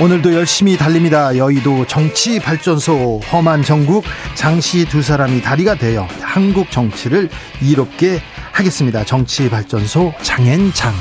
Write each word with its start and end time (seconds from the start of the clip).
오늘도 0.00 0.32
열심히 0.34 0.78
달립니다. 0.78 1.36
여의도 1.36 1.86
정치 1.86 2.40
발전소 2.40 3.20
험한 3.30 3.62
정국 3.62 4.04
장씨 4.34 4.86
두 4.86 5.02
사람이 5.02 5.42
다리가 5.42 5.74
되어 5.74 6.08
한국 6.22 6.70
정치를 6.70 7.28
이롭게 7.60 8.20
하겠습니다. 8.52 9.04
정치 9.04 9.50
발전소 9.50 10.14
장앤장. 10.22 10.94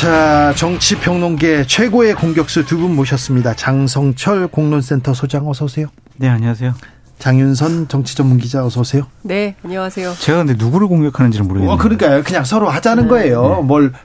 자, 0.00 0.52
정치평론계 0.56 1.66
최고의 1.68 2.14
공격수 2.14 2.66
두 2.66 2.76
분 2.78 2.96
모셨습니다. 2.96 3.54
장성철 3.54 4.48
공론센터 4.48 5.14
소장 5.14 5.48
어서 5.48 5.64
오세요. 5.66 5.86
네, 6.16 6.28
안녕하세요. 6.28 6.74
장윤선 7.18 7.88
정치 7.88 8.14
전문 8.14 8.36
기자 8.36 8.62
어서 8.66 8.80
오세요. 8.80 9.06
네, 9.22 9.54
안녕하세요. 9.64 10.12
제가 10.18 10.44
근데 10.44 10.52
누구를 10.62 10.86
공격하는지는 10.88 11.48
모르겠네요. 11.48 11.72
어, 11.74 11.78
그러니까요. 11.78 12.22
그냥 12.22 12.44
서로 12.44 12.68
하자는 12.68 13.04
네. 13.04 13.08
거예요. 13.08 13.56
네. 13.60 13.62
뭘 13.66 13.92
아, 13.94 13.98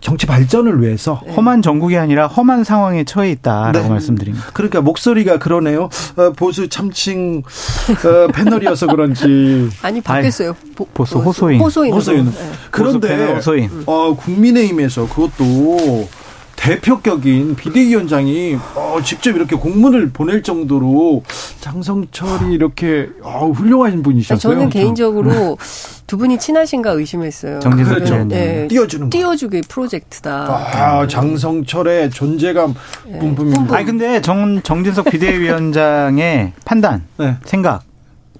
정치 0.00 0.26
발전을 0.26 0.80
위해서 0.80 1.20
네. 1.26 1.34
험한 1.34 1.62
전국이 1.62 1.96
아니라 1.96 2.26
험한 2.26 2.64
상황에 2.64 3.04
처해 3.04 3.30
있다라고 3.32 3.80
네. 3.80 3.88
말씀드립니다. 3.88 4.46
그러니까 4.52 4.80
목소리가 4.80 5.38
그러네요. 5.38 5.88
어, 6.16 6.32
보수 6.36 6.68
참칭 6.68 7.42
어, 7.42 8.32
패널이어서 8.32 8.86
그런지 8.86 9.68
아니 9.82 10.00
바뀌었어요. 10.00 10.54
보, 10.74 10.86
보수 10.86 11.18
호소인. 11.18 11.60
호소인. 11.60 11.92
호소인. 11.92 12.24
네. 12.26 12.32
그런데 12.70 13.32
호소인. 13.34 13.70
어, 13.86 14.14
국민의힘에서 14.16 15.08
그것도 15.08 16.08
대표격인 16.56 17.54
비대위원장이 17.56 18.58
어, 18.74 18.98
직접 19.04 19.36
이렇게 19.36 19.54
공문을 19.56 20.10
보낼 20.10 20.42
정도로 20.42 21.22
장성철이 21.60 22.52
이렇게 22.52 23.08
어, 23.22 23.50
훌륭한 23.50 24.02
분이셨어요. 24.02 24.38
저는 24.54 24.68
개인적으로 24.70 25.58
두 26.06 26.16
분이 26.18 26.38
친하신가 26.38 26.90
의심했어요. 26.90 27.60
정진석 27.60 27.94
그렇죠. 27.94 28.24
네. 28.24 28.66
띄워주는 28.68 29.10
띄워주기 29.10 29.62
프로젝트다. 29.68 30.32
아, 30.48 31.06
장성철의 31.06 32.10
존재감 32.10 32.74
네. 33.06 33.18
뿜뿜입니다. 33.18 33.76
아니 33.76 33.84
근데 33.84 34.20
정 34.20 34.62
정진석 34.62 35.06
비대위원장의 35.10 36.52
판단, 36.64 37.04
네. 37.18 37.36
생각, 37.44 37.82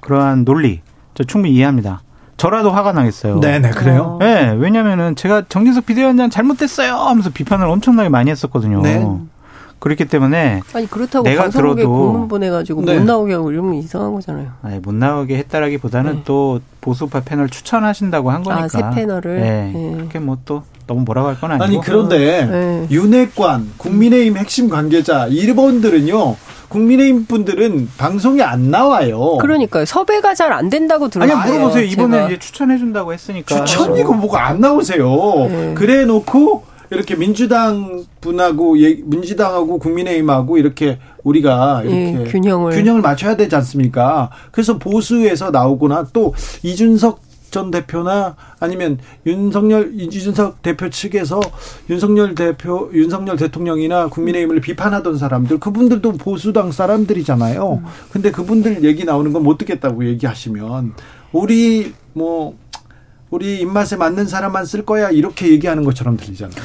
그러한 0.01 0.45
논리 0.45 0.81
저 1.15 1.25
충분히 1.25 1.55
이해합니다. 1.55 2.03
저라도 2.37 2.71
화가 2.71 2.93
나겠어요. 2.93 3.41
네네, 3.41 3.71
그래요? 3.71 4.19
네, 4.21 4.51
왜냐면은 4.59 5.17
제가 5.17 5.45
정진석 5.49 5.87
비대위원장 5.87 6.29
잘못됐어요 6.31 6.95
하면서 6.95 7.31
비판을 7.31 7.67
엄청나게 7.67 8.09
많이 8.09 8.31
했었거든요. 8.31 8.83
네. 8.83 9.07
그렇기 9.79 10.07
때문에 10.07 10.63
아니 10.73 10.87
그렇다고 10.89 11.25
내가 11.25 11.51
들어도 11.51 11.87
공문 11.89 12.29
보내가지고 12.29 12.83
네. 12.83 12.99
못 12.99 13.05
나오게 13.05 13.35
하고 13.35 13.53
이러면 13.53 13.75
이상한 13.75 14.15
거잖아요. 14.15 14.49
아니 14.63 14.79
못 14.79 14.95
나오게 14.95 15.37
했다라기보다는 15.37 16.13
네. 16.15 16.23
또 16.25 16.61
보수파 16.81 17.21
패널 17.21 17.49
추천하신다고 17.51 18.31
한 18.31 18.43
거니까. 18.43 18.65
아새 18.65 18.83
패널을. 18.95 19.41
네. 19.41 19.73
네. 19.75 19.93
그렇게 19.97 20.19
뭐 20.19 20.39
또 20.47 20.63
너무 20.87 21.03
뭐라고 21.03 21.29
할 21.29 21.37
건 21.37 21.51
아니고. 21.53 21.65
아니 21.65 21.81
그런데 21.81 22.47
네. 22.47 22.87
윤핵관, 22.91 23.73
국민의힘 23.77 24.37
핵심 24.39 24.69
관계자 24.69 25.27
이분들은요. 25.29 26.37
국민의힘 26.69 27.27
분들은 27.27 27.89
방송에 27.99 28.43
안 28.43 28.71
나와요. 28.71 29.37
그러니까요. 29.41 29.85
섭외가 29.85 30.35
잘 30.35 30.47
안 30.53 30.71
된다고 30.71 31.09
들었어요. 31.09 31.37
아니 31.37 31.51
물어보세요. 31.53 31.85
이번에 31.85 32.27
이제 32.27 32.39
추천해 32.39 32.79
준다고 32.79 33.13
했으니까. 33.13 33.65
추천이고 33.65 34.15
뭐가 34.15 34.47
안 34.47 34.61
나오세요. 34.61 35.07
네. 35.49 35.75
그래 35.77 36.05
놓고 36.05 36.65
이렇게 36.91 37.17
민주당 37.17 38.05
분하고 38.21 38.75
민주당하고 39.05 39.79
국민의힘하고 39.79 40.57
이렇게 40.57 40.99
우리가 41.25 41.83
이렇게 41.85 42.21
예, 42.21 42.25
균형을 42.25 42.73
균형을 42.73 43.01
맞춰야 43.03 43.35
되지 43.37 43.57
않습니까? 43.57 44.31
그래서 44.53 44.79
보수에서 44.79 45.51
나오거나 45.51 46.07
또 46.13 46.33
이준석 46.63 47.21
전 47.51 47.71
대표나 47.71 48.37
아니면 48.61 48.99
윤석열 49.25 49.93
이준석 49.99 50.63
대표 50.63 50.91
측에서 50.91 51.41
윤석열 51.89 52.35
대표 52.35 52.91
윤석열 52.93 53.37
대통령이나 53.37 54.09
국민의힘을 54.09 54.61
비판하던 54.61 55.17
사람들 55.17 55.61
그분들도 55.61 56.13
보수당 56.13 56.73
사람들이잖아요. 56.73 57.83
근데 58.13 58.31
그분들 58.31 58.85
얘기 58.85 59.05
나오는 59.05 59.33
건 59.33 59.47
못 59.47 59.59
듣겠다고 59.59 60.05
얘기하시면 60.07 60.95
우리 61.33 61.93
뭐 62.15 62.57
우리 63.31 63.61
입맛에 63.61 63.97
맞는 63.97 64.27
사람만 64.27 64.65
쓸 64.65 64.85
거야 64.85 65.11
이렇게 65.11 65.51
얘기하는 65.53 65.85
것처럼 65.85 66.17
들리잖아요. 66.17 66.57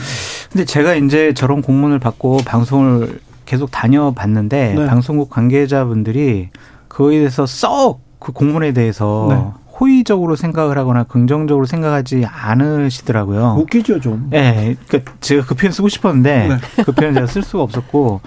근데 0.51 0.65
제가 0.65 0.95
이제 0.95 1.33
저런 1.33 1.61
공문을 1.61 1.99
받고 1.99 2.37
방송을 2.45 3.19
계속 3.45 3.69
다녀봤는데 3.69 4.73
네. 4.77 4.85
방송국 4.87 5.29
관계자분들이 5.29 6.49
그거에 6.87 7.19
대해서 7.19 7.45
썩 7.45 8.11
그 8.21 8.31
공문에 8.33 8.71
대해서 8.71 9.27
네. 9.29 9.60
호의적으로 10.01 10.35
생각을 10.35 10.77
하거나 10.77 11.03
긍정적으로 11.03 11.65
생각하지 11.65 12.25
않으시더라고요. 12.25 13.55
웃기죠 13.59 13.99
좀. 13.99 14.27
네, 14.29 14.75
그러니까 14.87 15.13
제가 15.21 15.45
그 15.45 15.55
표현 15.55 15.71
쓰고 15.71 15.89
싶었는데 15.89 16.47
네. 16.47 16.83
그 16.83 16.91
표현 16.91 17.13
제가 17.13 17.27
쓸 17.27 17.41
수가 17.41 17.63
없었고 17.63 18.21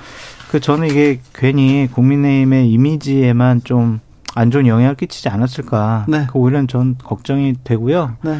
그 0.50 0.60
저는 0.60 0.88
이게 0.88 1.20
괜히 1.34 1.88
국민의힘의 1.92 2.70
이미지에만 2.70 3.62
좀 3.64 4.00
안 4.34 4.50
좋은 4.50 4.66
영향을 4.66 4.96
끼치지 4.96 5.28
않았을까. 5.28 6.06
네. 6.08 6.26
그 6.30 6.38
오히려 6.38 6.64
전 6.66 6.96
걱정이 7.02 7.54
되고요. 7.62 8.16
네. 8.22 8.38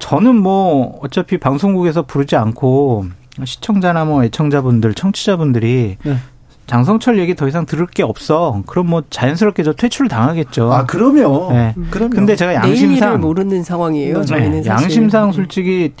저는 0.00 0.36
뭐 0.36 0.98
어차피 1.02 1.38
방송국에서 1.38 2.02
부르지 2.02 2.36
않고 2.36 3.06
시청자나 3.44 4.06
뭐 4.06 4.24
애청자분들, 4.24 4.94
청취자분들이 4.94 5.98
네. 6.02 6.16
장성철 6.66 7.18
얘기 7.18 7.34
더 7.34 7.46
이상 7.46 7.64
들을 7.64 7.86
게 7.86 8.02
없어. 8.02 8.62
그럼 8.66 8.88
뭐 8.88 9.02
자연스럽게 9.08 9.62
저 9.62 9.72
퇴출 9.72 10.08
당하겠죠. 10.08 10.72
아, 10.72 10.84
그러면. 10.84 11.48
네. 11.50 11.74
그러면. 11.90 12.10
근데 12.10 12.34
제가 12.36 12.54
양심상 12.54 13.20
모르는 13.20 13.62
상황이에요. 13.62 14.24
저희는 14.24 14.62
네. 14.62 14.68
양심상 14.68 15.32
솔직히 15.32 15.92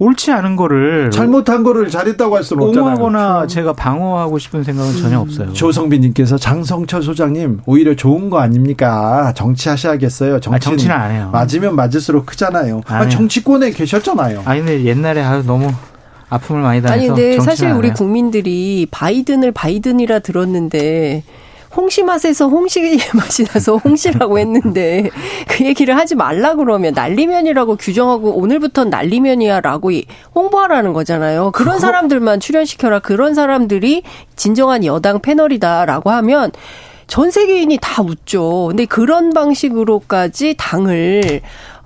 옳지 0.00 0.30
않은 0.30 0.54
거를 0.54 1.10
잘못한 1.10 1.64
거를 1.64 1.88
잘했다고 1.88 2.36
할 2.36 2.44
수는 2.44 2.62
없잖아요. 2.64 2.84
옹호하거나 2.84 3.34
그렇죠. 3.38 3.54
제가 3.54 3.72
방어하고 3.72 4.38
싶은 4.38 4.62
생각은 4.62 4.96
전혀 4.96 5.16
음. 5.18 5.22
없어요. 5.22 5.52
조성빈님께서 5.52 6.38
장성철 6.38 7.02
소장님 7.02 7.60
오히려 7.66 7.94
좋은 7.96 8.30
거 8.30 8.38
아닙니까? 8.38 9.32
정치하셔야겠어요. 9.34 10.38
정치, 10.40 10.54
아, 10.54 10.58
정치는 10.58 10.94
안 10.94 11.10
해요. 11.10 11.30
맞으면 11.32 11.74
맞을수록 11.74 12.26
크잖아요. 12.26 12.82
아, 12.86 13.08
정치권에 13.08 13.72
계셨잖아요. 13.72 14.42
아니 14.44 14.60
근데 14.60 14.84
옛날에 14.84 15.20
아 15.22 15.42
너무 15.42 15.72
아픔을 16.30 16.62
많이 16.62 16.82
당해서 16.82 16.98
아니 16.98 17.08
근데 17.08 17.40
사실 17.40 17.70
우리 17.70 17.90
국민들이 17.92 18.86
바이든을 18.90 19.52
바이든이라 19.52 20.18
들었는데 20.20 21.22
홍시 21.76 22.02
맛에서 22.02 22.48
홍시 22.48 22.98
맛이 23.14 23.44
나서 23.44 23.76
홍시라고 23.76 24.38
했는데 24.38 25.10
그 25.46 25.64
얘기를 25.64 25.96
하지 25.96 26.14
말라 26.14 26.54
그러면 26.54 26.94
난리면이라고 26.94 27.76
규정하고 27.76 28.32
오늘부터는 28.38 28.90
난리면이야라고 28.90 29.92
홍보하라는 30.34 30.92
거잖아요. 30.92 31.50
그런 31.52 31.78
사람들만 31.78 32.40
출연시켜라. 32.40 33.00
그런 33.00 33.34
사람들이 33.34 34.02
진정한 34.34 34.84
여당 34.84 35.20
패널이다라고 35.20 36.10
하면 36.10 36.52
전 37.06 37.30
세계인이 37.30 37.78
다 37.80 38.02
웃죠. 38.02 38.66
근데 38.68 38.84
그런 38.84 39.30
방식으로까지 39.30 40.54
당을 40.58 41.40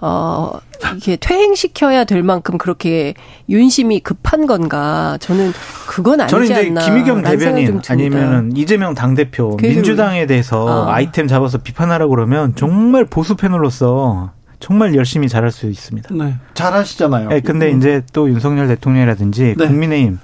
어, 0.04 0.58
이게 0.96 1.14
퇴행시켜야 1.14 2.02
될 2.02 2.24
만큼 2.24 2.58
그렇게 2.58 3.14
윤심이 3.48 4.00
급한 4.00 4.48
건가? 4.48 5.16
저는 5.20 5.52
그건 5.86 6.20
아니지 6.20 6.30
저는 6.32 6.44
이제 6.46 6.54
않나. 6.54 6.80
김의겸 6.80 7.22
대변인 7.22 7.80
아니면은 7.88 8.56
이재명 8.56 8.94
당 8.94 9.14
대표 9.14 9.56
민주당에 9.62 10.26
대해서 10.26 10.64
어. 10.64 10.90
아이템 10.90 11.28
잡아서 11.28 11.58
비판하라고 11.58 12.10
그러면 12.10 12.56
정말 12.56 13.04
보수 13.04 13.36
패널로서 13.36 14.32
정말 14.58 14.96
열심히 14.96 15.28
잘할 15.28 15.52
수 15.52 15.66
있습니다. 15.66 16.12
네. 16.12 16.34
잘하시잖아요. 16.54 17.28
네, 17.28 17.40
근데 17.40 17.72
음. 17.72 17.78
이제 17.78 18.02
또 18.12 18.28
윤석열 18.28 18.66
대통령이라든지 18.66 19.54
네. 19.56 19.66
국민의힘 19.68 20.18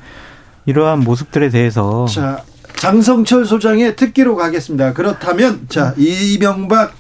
이러한 0.67 1.01
모습들에 1.01 1.51
대해서 1.51 2.07
자, 2.07 2.43
장성철 2.75 3.45
소장의 3.47 3.95
특기로 3.95 4.35
가겠습니다. 4.35 4.93
그렇다면 4.93 5.67
자, 5.69 5.95
이명박 5.97 6.91
아, 6.91 6.95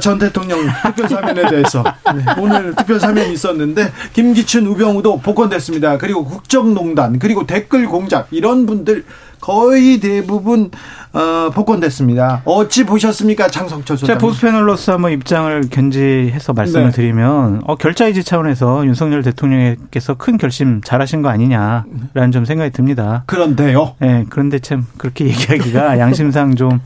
전 0.00 0.18
대통령 0.18 0.58
특별 0.84 1.08
사면에 1.08 1.48
대해서 1.48 1.84
네, 2.14 2.24
오늘 2.38 2.74
특별 2.74 2.98
사면이 2.98 3.32
있었는데 3.32 3.92
김기춘 4.12 4.66
우병우도 4.66 5.20
복권됐습니다. 5.20 5.98
그리고 5.98 6.24
국정농단 6.24 7.18
그리고 7.18 7.46
댓글 7.46 7.86
공작 7.86 8.26
이런 8.32 8.66
분들 8.66 9.04
거의 9.46 10.00
대부분 10.00 10.72
어, 11.12 11.50
복권됐습니다. 11.54 12.42
어찌 12.44 12.84
보셨습니까, 12.84 13.46
장성철 13.46 13.96
소장? 13.96 14.14
제가 14.14 14.18
보수 14.18 14.40
패널로서 14.40 14.94
한번 14.94 15.12
입장을 15.12 15.68
견지해서 15.70 16.52
말씀을 16.52 16.86
네. 16.86 16.90
드리면 16.90 17.62
어, 17.64 17.76
결자이지 17.76 18.24
차원에서 18.24 18.84
윤석열 18.86 19.22
대통령께서 19.22 20.14
큰 20.14 20.36
결심 20.36 20.80
잘하신 20.80 21.22
거 21.22 21.28
아니냐라는 21.28 22.32
좀 22.32 22.44
생각이 22.44 22.72
듭니다. 22.72 23.22
그런데요. 23.26 23.94
네, 24.00 24.26
그런데 24.30 24.58
참 24.58 24.84
그렇게 24.98 25.26
얘기하기가 25.30 26.00
양심상 26.00 26.56
좀 26.56 26.80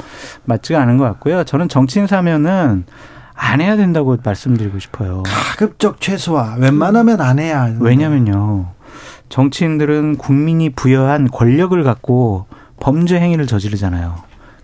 맞지가 0.45 0.83
않은 0.83 0.99
것 0.99 1.05
같고요. 1.05 1.45
저는 1.45 1.71
정치인 1.71 2.07
사면은 2.07 2.85
안 3.35 3.63
해야 3.63 3.75
된다고 3.75 4.19
말씀드리고 4.23 4.79
싶어요. 4.81 5.23
가급적 5.25 5.99
최소화. 6.03 6.57
웬만하면 6.59 7.23
안 7.23 7.39
해야. 7.39 7.75
왜냐면요. 7.81 8.80
정치인들은 9.31 10.19
국민이 10.19 10.69
부여한 10.71 11.31
권력을 11.31 11.83
갖고 11.83 12.47
범죄 12.79 13.19
행위를 13.19 13.47
저지르잖아요. 13.47 14.17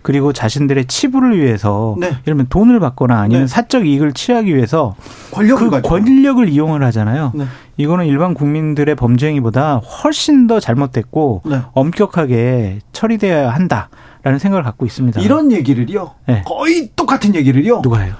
그리고 0.03 0.31
자신들의 0.31 0.85
치부를 0.85 1.37
위해서 1.37 1.95
네. 1.99 2.07
예를 2.07 2.21
들면 2.23 2.47
돈을 2.49 2.79
받거나 2.79 3.19
아니면 3.19 3.43
네. 3.43 3.47
사적 3.47 3.85
이익을 3.85 4.13
취하기 4.13 4.55
위해서 4.55 4.95
권력을 5.31 5.65
그 5.65 5.69
가지고. 5.69 5.89
권력을 5.89 6.47
이용을 6.47 6.81
하잖아요. 6.83 7.33
네. 7.35 7.45
이거는 7.75 8.05
일반 8.05 8.33
국민들의 8.33 8.95
범죄 8.95 9.27
행위보다 9.27 9.77
훨씬 9.77 10.47
더 10.47 10.59
잘못됐고 10.59 11.41
네. 11.45 11.61
엄격하게 11.73 12.79
처리돼야 12.93 13.49
한다라는 13.49 14.39
생각을 14.39 14.63
갖고 14.63 14.85
있습니다. 14.85 15.19
이런 15.21 15.51
얘기를요. 15.51 16.11
네. 16.27 16.43
거의 16.45 16.91
똑같은 16.95 17.35
얘기를요. 17.35 17.81
누가 17.81 17.99
해요? 17.99 18.13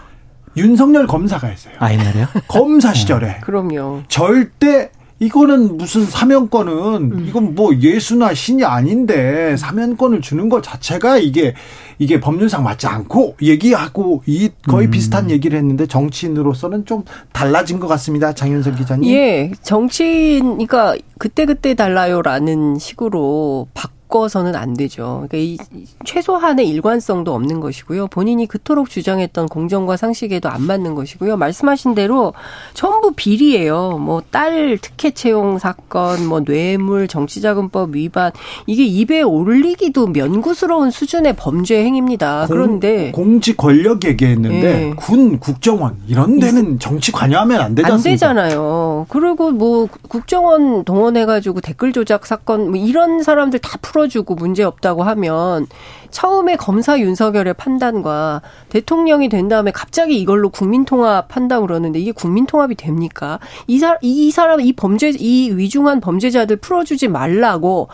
윤석열 0.58 1.08
검사가 1.08 1.48
했어요. 1.48 1.76
아, 1.80 1.94
옛날에요? 1.94 2.28
검사 2.48 2.94
시절에. 2.94 3.38
그럼요. 3.42 4.02
절대 4.10 4.90
이거는 5.20 5.78
무슨 5.78 6.06
사면권은 6.06 7.12
음. 7.12 7.26
이건 7.28 7.56
뭐 7.56 7.76
예수나 7.76 8.34
신이 8.34 8.64
아닌데 8.64 9.58
사면권을 9.58 10.22
주는 10.22 10.48
것 10.48 10.62
자체가 10.62 11.18
이게 11.18 11.56
이게 11.98 12.20
법률상 12.20 12.64
맞지 12.64 12.86
않고 12.86 13.38
얘기하고 13.42 14.22
이 14.28 14.50
거의 14.68 14.88
음. 14.88 14.92
비슷한 14.92 15.32
얘기를 15.32 15.58
했는데 15.58 15.88
정치인으로서는 15.88 16.86
좀 16.86 17.04
달라진 17.32 17.80
것 17.80 17.88
같습니다. 17.88 18.34
장윤석 18.34 18.76
기자님. 18.76 19.10
예, 19.12 19.52
정치인 19.64 20.44
그러니까 20.44 20.96
그때 21.18 21.46
그때 21.46 21.74
달라요라는 21.74 22.78
식으로 22.78 23.68
바 23.74 23.90
바꿔서는 24.08 24.56
안 24.56 24.74
되죠. 24.74 25.26
그러니까 25.28 25.38
이 25.38 25.58
최소한의 26.06 26.68
일관성도 26.68 27.34
없는 27.34 27.60
것이고요. 27.60 28.08
본인이 28.08 28.48
그토록 28.48 28.90
주장했던 28.90 29.48
공정과 29.48 29.98
상식에도 29.98 30.50
안 30.50 30.64
맞는 30.64 30.96
것이고요. 30.96 31.38
말씀하신 31.38 31.94
대로 31.96 32.34
전부 32.74 33.14
비리예요. 33.16 33.98
뭐 34.00 34.22
딸 34.32 34.78
특혜 34.82 35.12
채용 35.12 35.58
사건, 35.58 36.26
뭐 36.28 36.44
뇌물, 36.44 37.08
정치자금법 37.08 37.96
위반 37.96 38.32
이게 38.66 38.84
입에 38.84 39.22
올리기도 39.22 40.08
면구스러운 40.08 40.92
수준의 40.92 41.36
범죄 41.38 41.84
행위입니다. 41.84 42.46
공, 42.48 42.56
그런데 42.56 43.12
공직 43.12 43.58
권력 43.58 44.06
얘기했는데 44.06 44.62
네. 44.62 44.94
군, 44.96 45.40
국정원 45.40 45.98
이런 46.08 46.40
데는 46.40 46.80
정치 46.80 47.12
관여하면 47.12 47.62
안 47.62 47.76
되지 47.76 47.92
않습니까? 47.92 48.30
안 48.30 48.36
되잖아요. 48.36 49.06
그리고 49.10 49.52
뭐 49.52 49.88
국정원 50.10 50.84
동원해가지고 50.84 51.62
댓글 51.62 51.94
조작 51.94 52.26
사건 52.26 52.70
뭐 52.72 52.80
이런 52.80 53.24
사람들 53.24 53.60
다 53.60 53.78
풀어. 53.82 53.97
풀어주고 53.98 54.36
문제 54.36 54.64
없다고 54.64 55.04
하면 55.04 55.66
처음에 56.12 56.56
검사 56.56 57.00
윤석열의 57.00 57.56
판단과 57.56 58.42
대통령이 58.70 59.30
된 59.30 59.48
다음에 59.48 59.72
갑자기 59.72 60.20
이걸로 60.20 60.50
국민통합 60.50 61.36
한다고 61.36 61.66
그러는데 61.66 62.00
이게 62.00 62.12
국민통합이 62.12 62.76
됩니까? 62.76 63.40
이, 63.66 63.80
사, 63.80 63.98
이 64.02 64.30
사람, 64.32 64.62
이 64.62 64.74
범죄, 64.74 65.10
이 65.10 65.52
위중한 65.52 66.00
범죄자들 66.00 66.58
풀어주지 66.58 67.08
말라고 67.08 67.90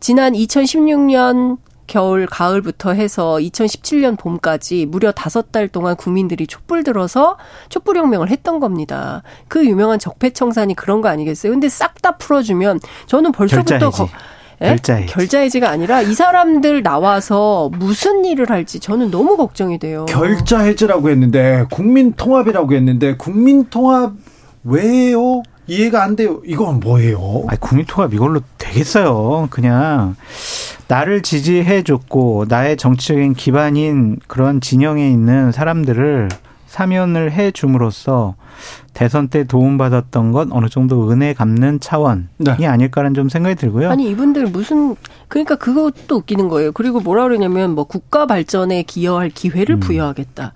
지난 0.00 0.32
2016년 0.32 1.58
겨울, 1.86 2.26
가을부터 2.26 2.92
해서 2.92 3.38
2017년 3.40 4.18
봄까지 4.18 4.84
무려 4.86 5.10
다섯 5.10 5.50
달 5.50 5.68
동안 5.68 5.96
국민들이 5.96 6.46
촛불 6.46 6.84
들어서 6.84 7.38
촛불혁명을 7.70 8.28
했던 8.28 8.60
겁니다. 8.60 9.22
그 9.48 9.66
유명한 9.66 9.98
적폐청산이 9.98 10.74
그런 10.74 11.00
거 11.00 11.08
아니겠어요? 11.08 11.50
근데 11.50 11.68
싹 11.68 11.98
다 12.00 12.12
풀어주면 12.16 12.80
저는 13.06 13.32
벌써부터 13.32 13.90
거, 13.90 14.08
예? 14.62 14.68
결자해지. 14.68 15.12
결자해지가 15.12 15.70
아니라 15.70 16.02
이 16.02 16.14
사람들 16.14 16.82
나와서 16.82 17.70
무슨 17.78 18.24
일을 18.24 18.50
할지 18.50 18.80
저는 18.80 19.10
너무 19.10 19.36
걱정이 19.36 19.78
돼요. 19.78 20.06
결자해지라고 20.06 21.10
했는데 21.10 21.64
국민통합이라고 21.70 22.72
했는데 22.74 23.16
국민통합 23.16 24.14
왜요? 24.64 25.42
이해가 25.66 26.02
안 26.02 26.16
돼요. 26.16 26.40
이건 26.46 26.80
뭐예요? 26.80 27.44
아, 27.46 27.56
국민통합 27.56 28.14
이걸로 28.14 28.40
되겠어요. 28.56 29.48
그냥 29.50 30.16
나를 30.88 31.22
지지해 31.22 31.82
줬고 31.82 32.46
나의 32.48 32.78
정치적인 32.78 33.34
기반인 33.34 34.18
그런 34.26 34.60
진영에 34.60 35.08
있는 35.08 35.52
사람들을 35.52 36.28
사면을 36.78 37.32
해 37.32 37.50
줌으로써 37.50 38.36
대선 38.94 39.26
때 39.26 39.42
도움받았던 39.42 40.30
건 40.30 40.52
어느 40.52 40.68
정도 40.68 41.10
은혜 41.10 41.34
갚는 41.34 41.80
차원이 41.80 42.24
네. 42.36 42.66
아닐까라는 42.66 43.14
좀 43.14 43.28
생각이 43.28 43.56
들고요. 43.56 43.90
아니 43.90 44.08
이분들 44.10 44.46
무슨 44.46 44.94
그러니까 45.26 45.56
그것도 45.56 46.18
웃기는 46.18 46.48
거예요. 46.48 46.70
그리고 46.70 47.00
뭐라 47.00 47.24
그러냐면 47.24 47.74
뭐 47.74 47.82
국가 47.82 48.26
발전에 48.26 48.84
기여할 48.84 49.30
기회를 49.30 49.76
음. 49.76 49.80
부여하겠다. 49.80 50.52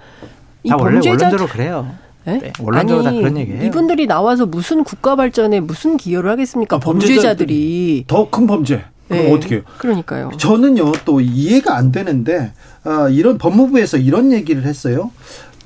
이다 0.62 0.76
원래 0.76 0.98
원론적으로 0.98 1.46
그래요. 1.48 1.90
네? 2.24 2.38
네, 2.38 2.52
원론적으로 2.60 3.08
아니, 3.08 3.16
다 3.16 3.20
그런 3.20 3.36
얘기예요. 3.38 3.64
이분들이 3.64 4.06
나와서 4.06 4.46
무슨 4.46 4.84
국가 4.84 5.16
발전에 5.16 5.58
무슨 5.58 5.96
기여를 5.96 6.30
하겠습니까? 6.30 6.76
아, 6.76 6.78
범죄자들이 6.78 8.04
더 8.06 8.30
큰 8.30 8.46
범죄. 8.46 8.84
그럼 9.08 9.24
네. 9.24 9.32
어떻게 9.32 9.54
해요? 9.56 9.62
그러니까요. 9.78 10.30
저는요 10.38 10.92
또 11.04 11.20
이해가 11.20 11.76
안 11.76 11.90
되는데 11.90 12.52
아, 12.84 13.08
이런 13.08 13.38
법무부에서 13.38 13.96
이런 13.98 14.30
얘기를 14.30 14.64
했어요. 14.64 15.10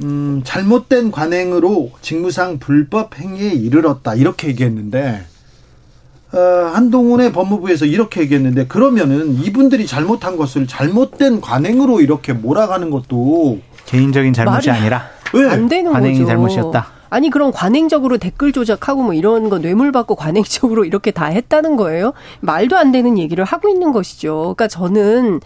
음, 0.02 0.42
잘못된 0.44 1.10
관행으로 1.10 1.92
직무상 2.02 2.58
불법 2.58 3.18
행위에 3.18 3.50
이르렀다 3.52 4.14
이렇게 4.14 4.48
얘기했는데 4.48 5.24
어, 6.32 6.38
한동훈의 6.74 7.32
법무부에서 7.32 7.86
이렇게 7.86 8.20
얘기했는데 8.22 8.66
그러면은 8.66 9.34
이분들이 9.34 9.86
잘못한 9.86 10.36
것을 10.36 10.66
잘못된 10.66 11.40
관행으로 11.40 12.00
이렇게 12.00 12.32
몰아가는 12.32 12.90
것도 12.90 13.60
개인적인 13.86 14.32
잘못이 14.32 14.70
아니라 14.70 15.08
왜? 15.32 15.48
안 15.48 15.68
되는 15.68 15.92
관행이 15.92 16.18
거죠. 16.18 16.26
잘못이었다. 16.26 16.96
아니 17.08 17.30
그럼 17.30 17.52
관행적으로 17.52 18.18
댓글 18.18 18.52
조작하고 18.52 19.02
뭐 19.02 19.14
이런 19.14 19.48
거 19.48 19.58
뇌물 19.58 19.92
받고 19.92 20.16
관행적으로 20.16 20.84
이렇게 20.84 21.10
다 21.10 21.26
했다는 21.26 21.76
거예요? 21.76 22.12
말도 22.40 22.76
안 22.76 22.92
되는 22.92 23.16
얘기를 23.16 23.44
하고 23.44 23.68
있는 23.68 23.92
것이죠. 23.92 24.54
그러니까 24.56 24.68
저는 24.68 25.40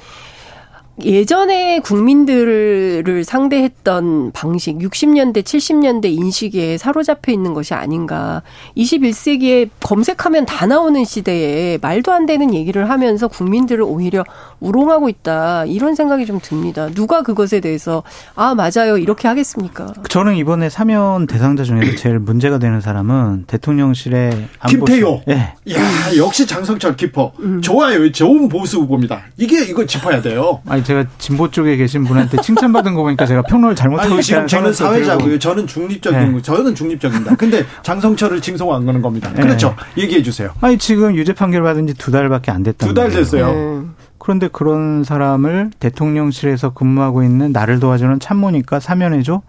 예전에 1.05 1.81
국민들을 1.81 3.25
상대했던 3.25 4.33
방식, 4.33 4.79
60년대, 4.79 5.43
70년대 5.43 6.07
인식에 6.07 6.79
사로잡혀 6.79 7.33
있는 7.33 7.55
것이 7.55 7.75
아닌가. 7.75 8.43
21세기에 8.77 9.71
검색하면 9.81 10.47
다 10.47 10.67
나오는 10.67 11.05
시대에 11.05 11.79
말도 11.81 12.13
안 12.13 12.27
되는 12.27 12.55
얘기를 12.55 12.91
하면서 12.91 13.29
국민들을 13.29 13.83
오히려 13.83 14.25
우롱하고 14.61 15.09
있다. 15.09 15.65
이런 15.67 15.95
생각이 15.95 16.27
좀 16.27 16.39
듭니다. 16.41 16.89
누가 16.95 17.23
그것에 17.23 17.61
대해서 17.61 18.03
아, 18.35 18.55
맞아요. 18.55 18.99
이렇게 18.99 19.29
하겠습니까? 19.29 19.93
저는 20.09 20.37
이번에 20.37 20.69
사면 20.69 21.27
대상자 21.27 21.65
중에서 21.65 21.97
제일 21.97 22.19
문제가 22.19 22.59
되는 22.59 22.81
사람은 22.81 23.45
대통령실의 23.47 24.49
김태효. 24.69 25.23
예. 25.29 25.35
네. 25.35 25.55
야, 25.75 26.17
역시 26.17 26.47
장성철 26.47 26.97
키퍼. 26.97 27.33
음. 27.41 27.61
좋아요. 27.63 28.11
좋은 28.13 28.49
보수 28.49 28.79
후보입니다. 28.81 29.23
이게 29.37 29.65
이거 29.65 29.87
짚어야 29.87 30.21
돼요. 30.23 30.61
아니 30.67 30.83
제가 30.91 31.05
진보 31.19 31.49
쪽에 31.49 31.77
계신 31.77 32.03
분한테 32.03 32.39
칭찬받은 32.43 32.95
거 32.95 33.03
보니까 33.05 33.25
제가 33.25 33.43
평론을 33.43 33.77
잘못하고 33.77 34.19
있다는 34.19 34.49
저는 34.49 34.73
사회자고요. 34.73 35.39
저는 35.39 35.69
중립적인 35.69 36.35
네. 36.35 36.43
저는 36.43 36.75
중립적입니다. 36.75 37.37
근데 37.37 37.65
장성철을 37.85 38.41
칭송한 38.41 38.85
거는 38.87 39.01
겁니다. 39.01 39.31
네. 39.33 39.43
그렇죠. 39.43 39.77
얘기해 39.97 40.25
주세요. 40.25 40.51
아니 40.61 40.79
지금 40.79 41.15
유죄 41.15 41.33
판결 41.33 41.63
받은 41.63 41.87
지 41.87 41.95
두 41.95 42.11
달밖에 42.11 42.51
안 42.51 42.65
됐다. 42.65 42.89
두 42.89 42.93
달 42.95 43.11
됐어요. 43.11 43.53
네. 43.53 43.83
그런데 44.19 44.49
그런 44.51 45.05
사람을 45.05 45.71
대통령실에서 45.79 46.71
근무하고 46.71 47.23
있는 47.23 47.53
나를 47.53 47.79
도와주는 47.79 48.19
참모니까 48.19 48.81
사면해줘? 48.81 49.43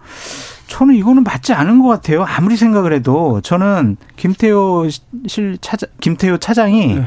저는 0.67 0.93
이거는 0.95 1.23
맞지 1.23 1.53
않은 1.53 1.81
것 1.81 1.87
같아요. 1.89 2.23
아무리 2.23 2.55
생각을 2.55 2.93
해도 2.93 3.41
저는 3.41 3.97
김태호 4.15 4.87
실 5.27 5.57
차장, 5.59 5.89
김태호 6.01 6.37
차장이 6.37 6.95
네. 6.95 7.05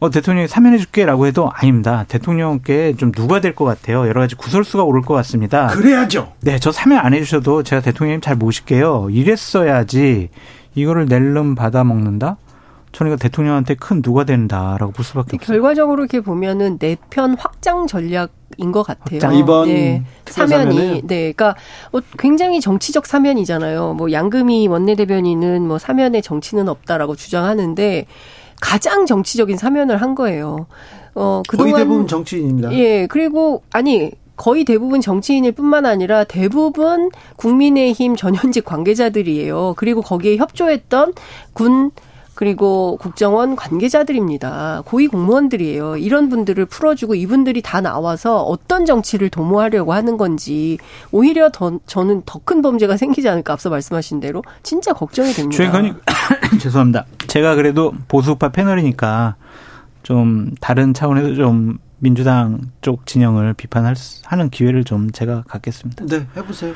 어, 0.00 0.08
대통령이 0.10 0.48
사면해줄게라고 0.48 1.26
해도 1.26 1.50
아닙니다. 1.52 2.04
대통령께 2.08 2.94
좀 2.96 3.12
누가 3.12 3.40
될 3.40 3.54
것 3.54 3.64
같아요. 3.66 4.08
여러 4.08 4.20
가지 4.22 4.34
구설수가 4.34 4.84
오를 4.84 5.02
것 5.02 5.12
같습니다. 5.14 5.66
그래야죠. 5.68 6.32
네, 6.40 6.58
저 6.58 6.72
사면 6.72 6.98
안 7.00 7.12
해주셔도 7.12 7.62
제가 7.62 7.82
대통령님 7.82 8.20
잘 8.22 8.34
모실게요. 8.36 9.08
이랬어야지 9.10 10.30
이거를 10.74 11.06
낼름 11.06 11.54
받아 11.54 11.84
먹는다. 11.84 12.38
저는 12.92 13.12
이거 13.12 13.18
대통령한테 13.18 13.74
큰 13.74 14.02
누가 14.02 14.24
된다라고 14.24 14.92
볼 14.92 15.04
수밖에 15.04 15.36
없어요. 15.36 15.46
결과적으로 15.60 16.02
이렇게 16.02 16.20
보면은 16.20 16.78
내편 16.78 17.36
확장 17.38 17.86
전략 17.86 18.32
인 18.56 18.72
것 18.72 18.82
같아요. 18.82 19.16
확장. 19.22 19.34
이번 19.36 19.68
네. 19.68 20.02
사면이 20.26 20.74
사면은? 20.74 21.00
네, 21.06 21.32
그러니까 21.32 21.54
뭐 21.92 22.02
굉장히 22.18 22.60
정치적 22.60 23.06
사면이잖아요. 23.06 23.94
뭐 23.94 24.10
양금희 24.10 24.66
원내대변인은 24.66 25.62
뭐 25.68 25.78
사면에 25.78 26.20
정치는 26.20 26.68
없다라고 26.68 27.14
주장하는데 27.14 28.06
가장 28.60 29.06
정치적인 29.06 29.56
사면을 29.56 30.00
한 30.00 30.14
거예요. 30.14 30.66
어 31.14 31.42
거의 31.48 31.72
그동안 31.72 31.76
대부분 31.76 32.06
정치인입니다. 32.06 32.72
예, 32.74 33.06
그리고 33.06 33.62
아니 33.72 34.12
거의 34.36 34.64
대부분 34.64 35.00
정치인일 35.00 35.52
뿐만 35.52 35.84
아니라 35.84 36.24
대부분 36.24 37.10
국민의힘 37.36 38.16
전현직 38.16 38.64
관계자들이에요. 38.64 39.74
그리고 39.76 40.00
거기에 40.00 40.36
협조했던 40.36 41.12
군 41.52 41.90
그리고 42.34 42.96
국정원 43.00 43.54
관계자들입니다. 43.56 44.82
고위 44.86 45.06
공무원들이에요. 45.08 45.96
이런 45.98 46.28
분들을 46.28 46.64
풀어주고 46.66 47.14
이분들이 47.14 47.60
다 47.62 47.80
나와서 47.80 48.42
어떤 48.42 48.86
정치를 48.86 49.28
도모하려고 49.30 49.92
하는 49.92 50.16
건지 50.16 50.78
오히려 51.12 51.50
더 51.50 51.78
저는 51.86 52.22
더 52.26 52.40
큰 52.44 52.62
범죄가 52.62 52.96
생기지 52.96 53.28
않을까 53.28 53.52
앞서 53.52 53.68
말씀하신 53.70 54.18
대로 54.20 54.42
진짜 54.62 54.92
걱정이 54.92 55.32
됩니다. 55.32 55.56
주행관님 55.56 55.94
죄송합니다. 56.58 57.04
제가 57.26 57.54
그래도 57.54 57.92
보수파 58.08 58.48
패널이니까 58.48 59.36
좀 60.02 60.50
다른 60.60 60.94
차원에서 60.94 61.34
좀 61.34 61.78
민주당 62.00 62.58
쪽 62.80 63.06
진영을 63.06 63.54
비판할 63.54 63.94
수- 63.94 64.22
하는 64.24 64.48
기회를 64.50 64.84
좀 64.84 65.10
제가 65.10 65.44
갖겠습니다. 65.46 66.06
네, 66.06 66.26
해보세요. 66.36 66.72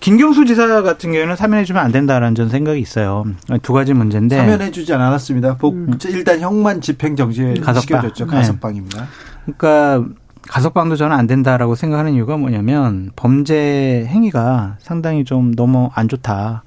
김경수 0.00 0.44
지사 0.46 0.82
같은 0.82 1.10
경우에는 1.10 1.34
사면해주면 1.34 1.82
안 1.84 1.90
된다라는 1.90 2.36
전 2.36 2.48
생각이 2.48 2.80
있어요. 2.80 3.24
두 3.62 3.72
가지 3.72 3.92
문제인데 3.92 4.36
사면해주지 4.36 4.92
않았습니다. 4.94 5.56
복, 5.56 5.74
일단 6.06 6.38
형만 6.40 6.80
집행 6.80 7.16
정지에 7.16 7.54
가석방. 7.54 7.80
시켜줬죠. 8.02 8.26
네. 8.26 8.30
가석방입니다. 8.30 9.06
그러니까 9.44 10.04
가석방도 10.46 10.94
저는 10.94 11.16
안 11.16 11.26
된다라고 11.26 11.74
생각하는 11.74 12.12
이유가 12.14 12.36
뭐냐면 12.36 13.10
범죄 13.16 14.06
행위가 14.08 14.76
상당히 14.78 15.24
좀 15.24 15.52
너무 15.54 15.90
안 15.94 16.06
좋다. 16.08 16.62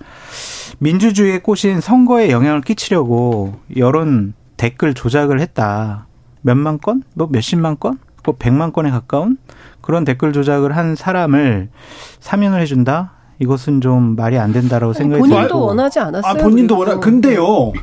민주주의에 0.79 1.39
꼬신 1.39 1.79
선거에 1.79 2.31
영향을 2.31 2.59
끼치려고 2.61 3.59
여론 3.77 4.33
댓글 4.57 4.93
조작을 4.93 5.39
했다. 5.39 6.07
몇만 6.41 6.79
건? 6.79 7.03
뭐 7.15 7.27
몇십만 7.31 7.77
건? 7.79 7.97
뭐 8.23 8.35
백만 8.37 8.71
건에 8.71 8.91
가까운 8.91 9.37
그런 9.81 10.05
댓글 10.05 10.31
조작을 10.33 10.75
한 10.75 10.95
사람을 10.95 11.69
사면을 12.19 12.61
해준다? 12.61 13.13
이것은 13.39 13.81
좀 13.81 14.15
말이 14.15 14.37
안 14.37 14.51
된다라고 14.53 14.93
생각이 14.93 15.19
본인도 15.19 15.41
들고. 15.41 15.65
원하지 15.65 15.99
않았어요. 15.99 16.31
아, 16.31 16.35
본인도. 16.35 16.77
원하, 16.77 16.99
근데요. 16.99 17.73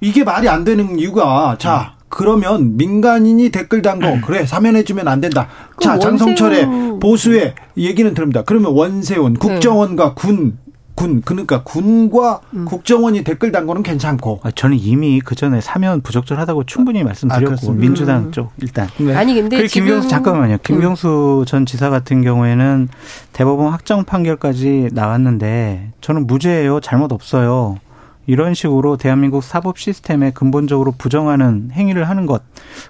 이게 0.00 0.24
말이 0.24 0.48
안 0.48 0.64
되는 0.64 0.98
이유가, 0.98 1.56
자, 1.58 1.96
그러면 2.08 2.76
민간인이 2.78 3.50
댓글 3.50 3.82
단 3.82 3.98
거, 4.00 4.18
그래, 4.26 4.46
사면해주면 4.46 5.06
안 5.08 5.20
된다. 5.20 5.48
자, 5.80 5.98
그럼 5.98 6.00
장성철의 6.18 6.64
원세훈- 6.64 7.00
보수의 7.00 7.54
얘기는 7.76 8.14
들읍니다. 8.14 8.42
그러면 8.44 8.72
원세훈, 8.72 9.34
국정원과 9.34 10.14
군, 10.14 10.56
군, 10.96 11.20
그러니까 11.20 11.62
군과 11.62 12.40
음. 12.54 12.64
국정원이 12.64 13.22
댓글 13.22 13.52
단 13.52 13.66
거는 13.66 13.82
괜찮고. 13.82 14.40
아, 14.42 14.50
저는 14.50 14.78
이미 14.78 15.20
그 15.20 15.34
전에 15.34 15.60
사면 15.60 16.00
부적절하다고 16.00 16.64
충분히 16.64 17.04
말씀드렸고 17.04 17.44
그렇습니까? 17.44 17.80
민주당 17.80 18.24
음. 18.24 18.32
쪽 18.32 18.50
일단 18.58 18.88
네. 18.98 19.14
아니 19.14 19.34
근데 19.34 19.56
그리고 19.58 19.68
지금 19.68 19.86
김경수 19.86 20.08
잠깐만요. 20.08 20.58
김경수 20.62 21.44
전 21.46 21.66
지사 21.66 21.90
같은 21.90 22.22
경우에는 22.22 22.88
대법원 23.32 23.72
확정 23.72 24.04
판결까지 24.04 24.88
나왔는데 24.92 25.92
저는 26.00 26.26
무죄예요. 26.26 26.80
잘못 26.80 27.12
없어요. 27.12 27.78
이런 28.26 28.54
식으로 28.54 28.96
대한민국 28.96 29.44
사법 29.44 29.78
시스템에 29.78 30.32
근본적으로 30.32 30.92
부정하는 30.96 31.70
행위를 31.72 32.08
하는 32.08 32.26
것 32.26 32.42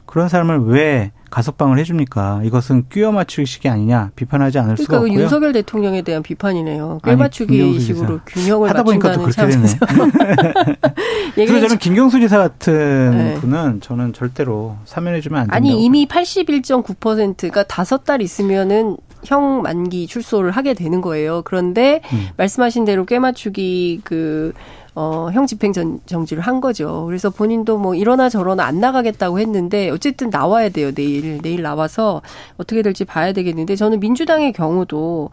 그런 0.07 0.29
사람을 0.29 0.61
왜 0.67 1.11
가석방을 1.37 1.79
해줍니까? 1.81 2.41
이것은 2.45 2.89
끼워 2.89 3.13
맞추기식이 3.13 3.69
아니냐 3.69 4.11
비판하지 4.17 4.59
않을 4.59 4.79
수가 4.79 4.87
그러니까 4.87 5.01
그 5.01 5.07
없고요. 5.07 5.23
윤석열 5.23 5.53
대통령에 5.53 6.01
대한 6.01 6.23
비판이네요. 6.23 7.01
아니, 7.03 7.15
꿰맞추기 7.15 7.55
김경수 7.59 7.81
식으로 7.81 8.21
지사. 8.25 8.41
균형을 8.41 8.71
하다 8.71 8.83
보니까 8.83 9.13
또 9.13 9.21
그렇게 9.21 9.47
되네. 9.47 9.67
그래서 11.35 11.61
저는 11.61 11.77
김경수 11.77 12.21
지사 12.21 12.39
같은 12.39 13.11
네. 13.11 13.35
분은 13.35 13.83
저는 13.83 14.15
절대로 14.15 14.79
사면해주면 14.87 15.39
안 15.39 15.47
된다고. 15.49 15.57
아니 15.57 15.85
이미 15.85 16.07
81.9%가 16.07 17.65
다섯 17.65 18.05
달 18.05 18.23
있으면은 18.23 18.97
형 19.25 19.63
만기 19.63 20.07
출소를 20.07 20.51
하게 20.51 20.75
되는 20.75 21.01
거예요. 21.01 21.43
그런데 21.45 22.01
음. 22.13 22.29
말씀하신 22.37 22.85
대로 22.85 23.05
꿰맞추기 23.05 24.03
그 24.05 24.53
어, 24.95 25.29
형 25.31 25.47
집행 25.47 25.75
전, 25.75 26.01
정지를 26.07 26.43
한 26.43 26.63
거죠. 26.63 27.05
그래서 27.05 27.29
본인도 27.29 27.77
뭐 27.77 27.95
이러나 27.95 28.31
저러나 28.31 28.65
안 28.65 28.81
나가겠다고 28.81 29.39
했는데 29.39 29.91
어쨌든 29.91 30.31
나와야 30.31 30.71
돼요. 30.71 30.91
내일 30.93 31.39
내일 31.43 31.61
나와서 31.61 32.23
어떻게 32.57 32.81
될지 32.81 33.05
봐야 33.05 33.35
되겠는데 33.35 33.77
저는 33.77 34.01
민주당의 34.01 34.55
경우도 34.55 35.31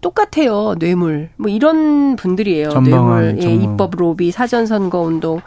똑같아요. 0.00 0.74
뇌물. 0.78 1.30
뭐 1.36 1.50
이런 1.50 2.16
분들이에요. 2.16 2.70
전방을 2.70 3.36
뇌물, 3.36 3.44
예. 3.44 3.54
입법 3.64 3.96
로비, 3.96 4.30
사전 4.30 4.66
선거 4.66 5.00
운동 5.00 5.40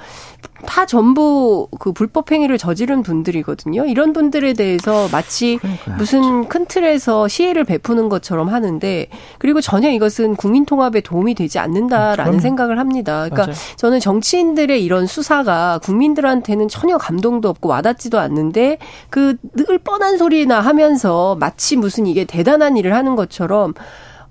다 0.66 0.86
전부 0.86 1.68
그 1.80 1.92
불법 1.92 2.32
행위를 2.32 2.58
저지른 2.58 3.02
분들이거든요. 3.04 3.86
이런 3.86 4.14
분들에 4.14 4.54
대해서 4.54 5.08
마치 5.12 5.58
그러니까요. 5.58 5.96
무슨 5.98 6.48
큰 6.48 6.66
틀에서 6.66 7.28
시혜를 7.28 7.64
베푸는 7.66 8.08
것처럼 8.10 8.48
하는데 8.50 9.08
그리고 9.40 9.60
전혀 9.62 9.90
이것은 9.90 10.36
국민 10.36 10.66
통합에 10.66 11.02
도움이 11.02 11.36
되지 11.36 11.60
않는다라는 11.60 12.16
그럼요. 12.24 12.40
생각을 12.40 12.80
합니다. 12.80 13.28
그러니까 13.30 13.44
맞아요. 13.48 13.56
저는 13.78 14.00
정치인들의 14.00 14.84
이런 14.84 15.06
수사가 15.06 15.80
국민들한테는 15.84 16.68
전혀 16.70 16.98
감동도 16.98 17.50
없고 17.50 17.70
와닿지도 17.70 18.20
않는데 18.20 18.78
그 19.10 19.36
늘 19.56 19.78
뻔한 19.78 20.18
소리나 20.18 20.60
하면서 20.62 21.36
마치 21.40 21.76
무슨 21.78 22.06
이게 22.08 22.26
대단한 22.26 22.76
일을 22.78 22.94
하는 22.94 23.16
것처럼 23.16 23.74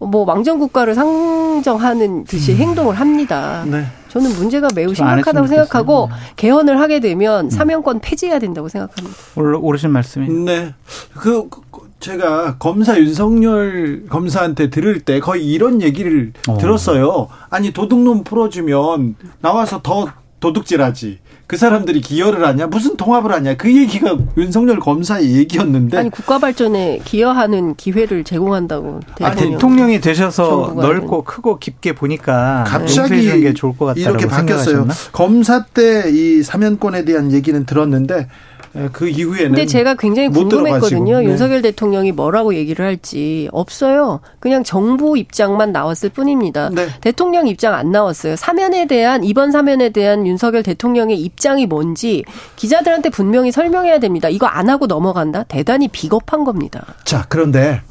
뭐 0.06 0.24
왕정 0.24 0.58
국가를 0.58 0.94
상정하는 0.94 2.24
듯이 2.24 2.54
행동을 2.54 2.94
합니다. 2.98 3.64
네. 3.66 3.84
저는 4.08 4.30
문제가 4.34 4.68
매우 4.74 4.94
심각하다고 4.94 5.46
생각하고 5.46 6.10
개헌을 6.36 6.78
하게 6.80 7.00
되면 7.00 7.46
음. 7.46 7.50
사면권 7.50 8.00
폐지해야 8.00 8.38
된다고 8.38 8.68
생각합니다. 8.68 9.16
올- 9.36 9.54
오르신 9.54 9.90
말씀이. 9.90 10.28
네. 10.28 10.74
그, 11.14 11.48
그, 11.48 11.60
제가 12.00 12.56
검사 12.58 12.98
윤석열 12.98 14.04
검사한테 14.08 14.70
들을 14.70 15.00
때 15.00 15.20
거의 15.20 15.46
이런 15.46 15.80
얘기를 15.80 16.32
어. 16.48 16.58
들었어요. 16.58 17.28
아니, 17.48 17.72
도둑놈 17.72 18.24
풀어주면 18.24 19.14
나와서 19.40 19.80
더 19.82 20.08
도둑질하지. 20.40 21.20
그 21.46 21.56
사람들이 21.56 22.00
기여를 22.00 22.46
하냐? 22.46 22.66
무슨 22.68 22.96
통합을 22.96 23.32
하냐? 23.32 23.54
그 23.56 23.74
얘기가 23.76 24.16
윤석열 24.38 24.78
검사의 24.80 25.32
얘기였는데. 25.36 25.98
아니 25.98 26.10
국가 26.10 26.38
발전에 26.38 27.00
기여하는 27.04 27.74
기회를 27.76 28.24
제공한다고 28.24 29.00
아, 29.20 29.30
대통령. 29.30 29.52
대통령이 29.52 30.00
되셔서 30.00 30.74
넓고 30.76 31.24
크고 31.24 31.58
깊게 31.58 31.94
보니까 31.94 32.64
갑자기 32.66 33.22
주는 33.22 33.40
게 33.42 33.52
좋을 33.54 33.76
것 33.76 33.84
같다고 33.86 34.00
이렇게 34.00 34.26
바뀌었어요. 34.26 34.74
생각하셨나? 34.76 34.94
검사 35.12 35.64
때 35.64 36.10
이 36.12 36.42
사면권에 36.42 37.04
대한 37.04 37.32
얘기는 37.32 37.64
들었는데 37.66 38.16
에, 38.18 38.26
그 38.92 39.08
이후에는 39.08 39.50
근데 39.50 39.66
제가 39.66 39.94
굉장히 39.96 40.28
못 40.28 40.48
궁금했거든요. 40.48 41.20
네. 41.20 41.24
윤석열 41.26 41.60
대통령이 41.62 42.12
뭐라고 42.12 42.54
얘기를 42.54 42.84
할지 42.84 43.48
없어요. 43.52 44.20
그냥 44.40 44.64
정부 44.64 45.18
입장만 45.18 45.72
나왔을 45.72 46.08
뿐입니다. 46.08 46.70
네. 46.70 46.88
대통령 47.00 47.46
입장 47.46 47.74
안 47.74 47.92
나왔어요. 47.92 48.36
사면에 48.36 48.86
대한 48.86 49.24
이번 49.24 49.50
사면에 49.50 49.90
대한 49.90 50.26
윤석열 50.26 50.62
대통령의 50.62 51.20
입장이 51.20 51.66
뭔지 51.66 52.24
기자들한테 52.56 53.10
분명히 53.10 53.52
설명해야 53.52 53.98
됩니다. 53.98 54.28
이거 54.28 54.46
안 54.46 54.70
하고 54.70 54.86
넘어간다? 54.86 55.42
대단히 55.44 55.88
비겁한 55.88 56.44
겁니다. 56.44 56.94
자 57.04 57.26
그런데 57.28 57.82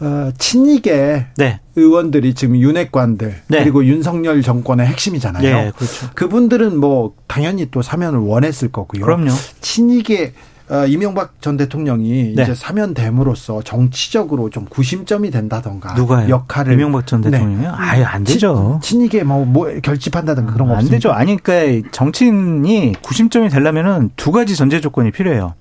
어, 0.00 0.30
친이계 0.38 1.26
네. 1.36 1.60
의원들이 1.76 2.34
지금 2.34 2.56
윤핵관들 2.56 3.34
네. 3.48 3.58
그리고 3.62 3.84
윤석열 3.84 4.42
정권의 4.42 4.86
핵심이잖아요. 4.86 5.44
예, 5.44 5.72
그렇죠. 5.76 6.08
그분들은 6.14 6.78
뭐 6.78 7.14
당연히 7.26 7.70
또 7.70 7.82
사면을 7.82 8.18
원했을 8.18 8.70
거고요. 8.72 9.04
그럼요. 9.04 9.30
친이계 9.60 10.32
어, 10.70 10.86
이명박 10.86 11.42
전 11.42 11.58
대통령이 11.58 12.32
네. 12.34 12.42
이제 12.42 12.54
사면됨으로써 12.54 13.60
정치적으로 13.62 14.48
좀 14.48 14.64
구심점이 14.64 15.30
된다던가 15.30 15.92
누가요? 15.92 16.28
역할을 16.30 16.72
이명박 16.72 17.06
전 17.06 17.20
네. 17.20 17.30
대통령이요? 17.30 17.70
아유, 17.76 18.02
안 18.04 18.24
되죠. 18.24 18.80
친, 18.82 19.00
친이계 19.00 19.24
뭐, 19.24 19.44
뭐 19.44 19.70
결집한다든가 19.82 20.54
그런 20.54 20.68
거 20.68 20.76
안? 20.76 20.88
되죠. 20.88 21.12
아니, 21.12 21.36
그러니까 21.36 21.86
정치인이 21.92 22.94
구심점이 23.02 23.50
되려면은 23.50 24.10
두 24.16 24.32
가지 24.32 24.56
전제 24.56 24.80
조건이 24.80 25.10
필요해요. 25.10 25.52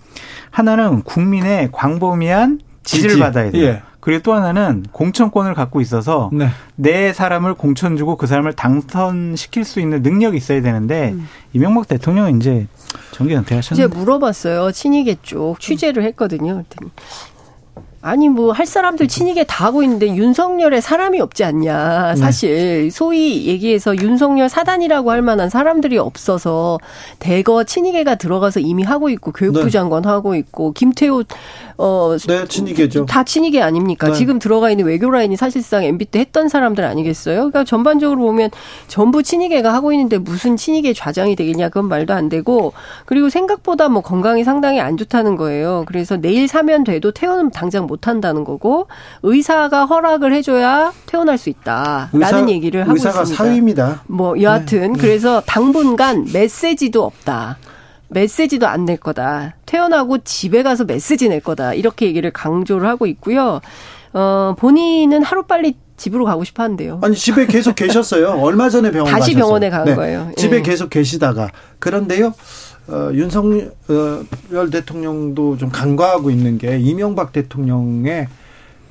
하나는 0.52 1.02
국민의 1.04 1.70
광범위한 1.74 2.62
지지를 2.84 3.10
지지. 3.12 3.20
받아야 3.20 3.52
돼요. 3.52 3.66
예. 3.66 3.82
그리고 4.04 4.22
또 4.22 4.34
하나는 4.34 4.86
공천권을 4.92 5.54
갖고 5.54 5.80
있어서 5.80 6.30
네. 6.34 6.50
내 6.76 7.14
사람을 7.14 7.54
공천 7.54 7.96
주고 7.96 8.18
그 8.18 8.28
사람을 8.28 8.52
당선시킬 8.52 9.64
수 9.64 9.80
있는 9.80 10.02
능력이 10.02 10.36
있어야 10.36 10.62
되는데 10.62 11.16
이명박 11.54 11.88
대통령은 11.88 12.42
이제 12.42 12.68
정계 13.12 13.32
이제 13.32 13.40
은퇴하셨는데 13.40 13.96
물어봤어요. 13.96 14.74
친이계 14.74 15.20
쪽 15.22 15.58
취재를 15.62 16.04
했거든요. 16.04 16.56
그랬더니 16.56 16.92
아니 18.04 18.28
뭐 18.28 18.52
할 18.52 18.66
사람들 18.66 19.08
친이게 19.08 19.46
다 19.46 19.66
하고 19.66 19.82
있는데 19.82 20.08
윤석열에 20.08 20.82
사람이 20.82 21.22
없지 21.22 21.46
않냐. 21.46 22.14
네. 22.14 22.20
사실 22.20 22.84
네. 22.84 22.90
소위 22.90 23.48
얘기해서 23.48 23.96
윤석열 23.96 24.50
사단이라고 24.50 25.10
할 25.10 25.22
만한 25.22 25.50
사람들이 25.50 25.98
없어서 25.98 26.80
대거 27.20 27.64
친이계가 27.64 28.16
들어가서 28.16 28.60
이미 28.60 28.84
하고 28.84 29.10
있고 29.10 29.32
교육부 29.32 29.64
네. 29.64 29.70
장관 29.70 30.06
하고 30.06 30.36
있고 30.36 30.74
김태호 30.74 31.24
어 31.78 32.16
네, 32.28 32.48
친이계죠. 32.48 33.06
다 33.06 33.24
친이계 33.24 33.62
아닙니까? 33.62 34.08
네. 34.08 34.14
지금 34.14 34.40
들어가 34.40 34.70
있는 34.70 34.86
외교 34.86 35.10
라인이 35.10 35.36
사실상 35.36 35.84
MB 35.84 36.06
때 36.06 36.20
했던 36.20 36.50
사람들 36.50 36.84
아니겠어요? 36.84 37.36
그러니까 37.38 37.64
전반적으로 37.64 38.22
보면 38.22 38.52
전부 38.88 39.24
친이계가 39.24 39.74
하고 39.74 39.92
있는데 39.94 40.18
무슨 40.18 40.56
친이계 40.56 40.94
좌장이 40.94 41.36
되겠냐 41.36 41.70
그건 41.70 41.88
말도 41.88 42.14
안 42.14 42.30
되고 42.30 42.74
그리고 43.06 43.30
생각보다 43.30 43.90
뭐 43.90 44.02
건강이 44.02 44.44
상당히 44.44 44.80
안 44.80 44.98
좋다는 44.98 45.36
거예요. 45.36 45.84
그래서 45.88 46.18
내일 46.18 46.48
사면 46.48 46.84
돼도 46.84 47.12
퇴원은 47.12 47.52
당장 47.52 47.88
못 47.88 48.08
한다는 48.08 48.44
거고 48.44 48.88
의사가 49.24 49.86
허락을 49.86 50.34
해줘야 50.34 50.94
퇴원할 51.06 51.38
수 51.38 51.50
있다라는 51.50 52.10
의사, 52.14 52.50
얘기를 52.50 52.82
하고 52.84 52.94
의사가 52.94 53.22
있습니다. 53.22 53.44
사위입니다. 53.44 54.04
뭐 54.08 54.40
여하튼 54.42 54.94
네. 54.94 55.00
그래서 55.00 55.42
당분간 55.46 56.28
메시지도 56.32 57.04
없다. 57.04 57.58
메시지도 58.14 58.68
안 58.68 58.86
낼 58.86 58.98
거다. 58.98 59.56
퇴원하고 59.66 60.20
집에 60.20 60.62
가서 60.64 60.84
메시지 60.86 61.30
낼 61.30 61.40
거다. 61.40 61.74
이렇게 61.74 62.06
얘기를 62.06 62.32
강조를 62.32 62.88
하고 62.88 63.06
있고요. 63.08 63.62
어, 64.14 64.56
본인은 64.60 65.24
하루빨리 65.24 65.76
집으로 65.96 66.26
가고 66.26 66.44
싶어 66.44 66.64
한대요. 66.64 67.00
아니, 67.02 67.16
집에 67.16 67.46
계속 67.46 67.76
계셨어요. 67.76 68.40
얼마 68.42 68.70
전에 68.70 68.92
병원 68.92 69.10
다시 69.12 69.34
가셨어요. 69.34 69.38
병원에 69.46 69.70
간 69.70 69.86
네. 69.86 69.96
거예요. 69.96 70.32
집에 70.36 70.58
예. 70.58 70.62
계속 70.62 70.90
계시다가. 70.90 71.50
그런데요, 71.80 72.34
어, 72.88 73.10
윤석열 73.14 73.72
대통령도 74.72 75.58
좀 75.58 75.70
간과하고 75.70 76.30
있는 76.30 76.58
게 76.58 76.78
이명박 76.80 77.32
대통령의 77.32 78.28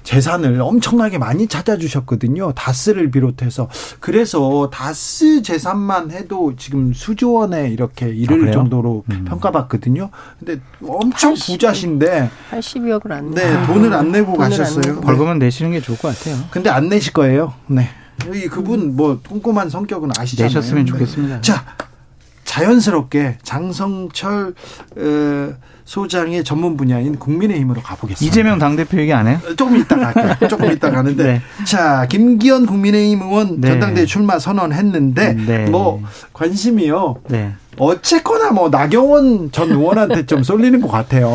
재산을 0.03 0.61
엄청나게 0.61 1.19
많이 1.19 1.47
찾아주셨거든요. 1.47 2.53
다스를 2.53 3.11
비롯해서. 3.11 3.69
그래서 4.01 4.71
다스 4.73 5.43
재산만 5.43 6.11
해도 6.11 6.55
지금 6.57 6.93
수조 6.93 7.33
원에 7.35 7.69
이렇게 7.71 8.09
이를 8.09 8.49
아, 8.49 8.53
정도로 8.53 9.05
음. 9.11 9.25
평가받거든요. 9.27 10.11
근데 10.39 10.61
엄청 10.87 11.31
80, 11.33 11.55
부자신데. 11.55 12.31
80억을 12.51 13.13
안 13.13 13.31
네, 13.31 13.45
아, 13.45 13.67
돈을 13.67 13.93
안 13.95 14.13
내고 14.13 14.35
가셨어요. 14.35 14.77
안 14.77 14.81
내고. 14.83 15.01
벌금은 15.01 15.39
내시는 15.39 15.73
게 15.73 15.81
좋을 15.81 15.99
것 15.99 16.17
같아요. 16.17 16.37
근데 16.51 16.71
안 16.71 16.89
내실 16.89 17.13
거예요. 17.13 17.55
네. 17.67 17.89
이 18.33 18.47
그분 18.47 18.95
뭐 18.95 19.19
꼼꼼한 19.27 19.69
성격은 19.71 20.11
아시잖아요. 20.17 20.49
내셨으면 20.49 20.87
좋겠습니다. 20.87 21.41
자, 21.41 21.65
자연스럽게 22.53 23.39
장성철 23.43 24.55
어, 24.97 25.55
소장의 25.85 26.45
전문 26.45 26.77
분야인 26.77 27.19
국민의힘으로 27.19 27.81
가보겠습니다. 27.81 28.31
이재명 28.31 28.59
당대표 28.59 28.99
얘기 28.99 29.13
안 29.13 29.27
해요? 29.27 29.39
조금 29.57 29.79
이따 29.79 29.97
갈게요. 29.97 30.37
조금 30.49 30.71
이따 30.71 30.91
가는데. 30.91 31.25
네. 31.25 31.43
자, 31.65 32.07
김기현 32.11 32.67
국민의힘 32.67 33.23
의원 33.23 33.61
네. 33.61 33.69
전당대회 33.69 34.05
출마 34.05 34.39
선언했는데, 34.39 35.33
네. 35.33 35.71
뭐, 35.71 36.03
관심이요. 36.35 37.17
네. 37.29 37.55
어쨌거나 37.79 38.51
뭐, 38.51 38.69
나경원 38.69 39.51
전 39.51 39.71
의원한테 39.71 40.27
좀 40.27 40.43
쏠리는 40.43 40.81
것 40.83 40.89
같아요. 40.89 41.33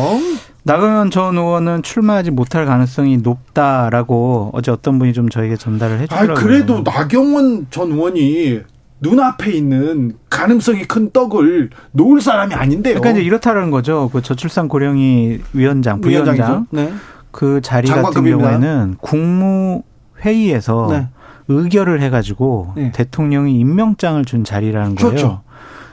나경원 0.62 1.10
전 1.10 1.36
의원은 1.36 1.82
출마하지 1.82 2.30
못할 2.30 2.64
가능성이 2.64 3.18
높다라고 3.18 4.50
어제 4.52 4.70
어떤 4.70 4.98
분이 5.00 5.14
좀 5.14 5.28
저에게 5.28 5.56
전달을 5.56 5.98
해주더라고요. 6.00 6.36
아, 6.36 6.40
그래도 6.40 6.82
나경원 6.82 7.66
전 7.70 7.90
의원이 7.90 8.60
눈앞에 9.00 9.52
있는 9.52 10.14
가능성이 10.28 10.84
큰 10.84 11.10
떡을 11.10 11.70
놓을 11.92 12.20
사람이 12.20 12.54
아닌데요. 12.54 12.94
그러니까 12.94 13.18
이제 13.18 13.26
이렇다는 13.26 13.70
거죠. 13.70 14.10
그 14.12 14.22
저출산 14.22 14.68
고령이 14.68 15.40
위원장, 15.52 16.00
부위원장 16.00 16.66
네. 16.70 16.92
그 17.30 17.60
자리 17.62 17.88
같은 17.88 18.24
경우에는 18.24 18.96
국무회의에서 19.00 20.88
네. 20.90 21.08
의결을 21.48 22.02
해가지고 22.02 22.72
네. 22.76 22.92
대통령이 22.92 23.58
임명장을 23.58 24.24
준 24.24 24.44
자리라는 24.44 24.94
거예요. 24.96 25.10
그렇죠. 25.10 25.42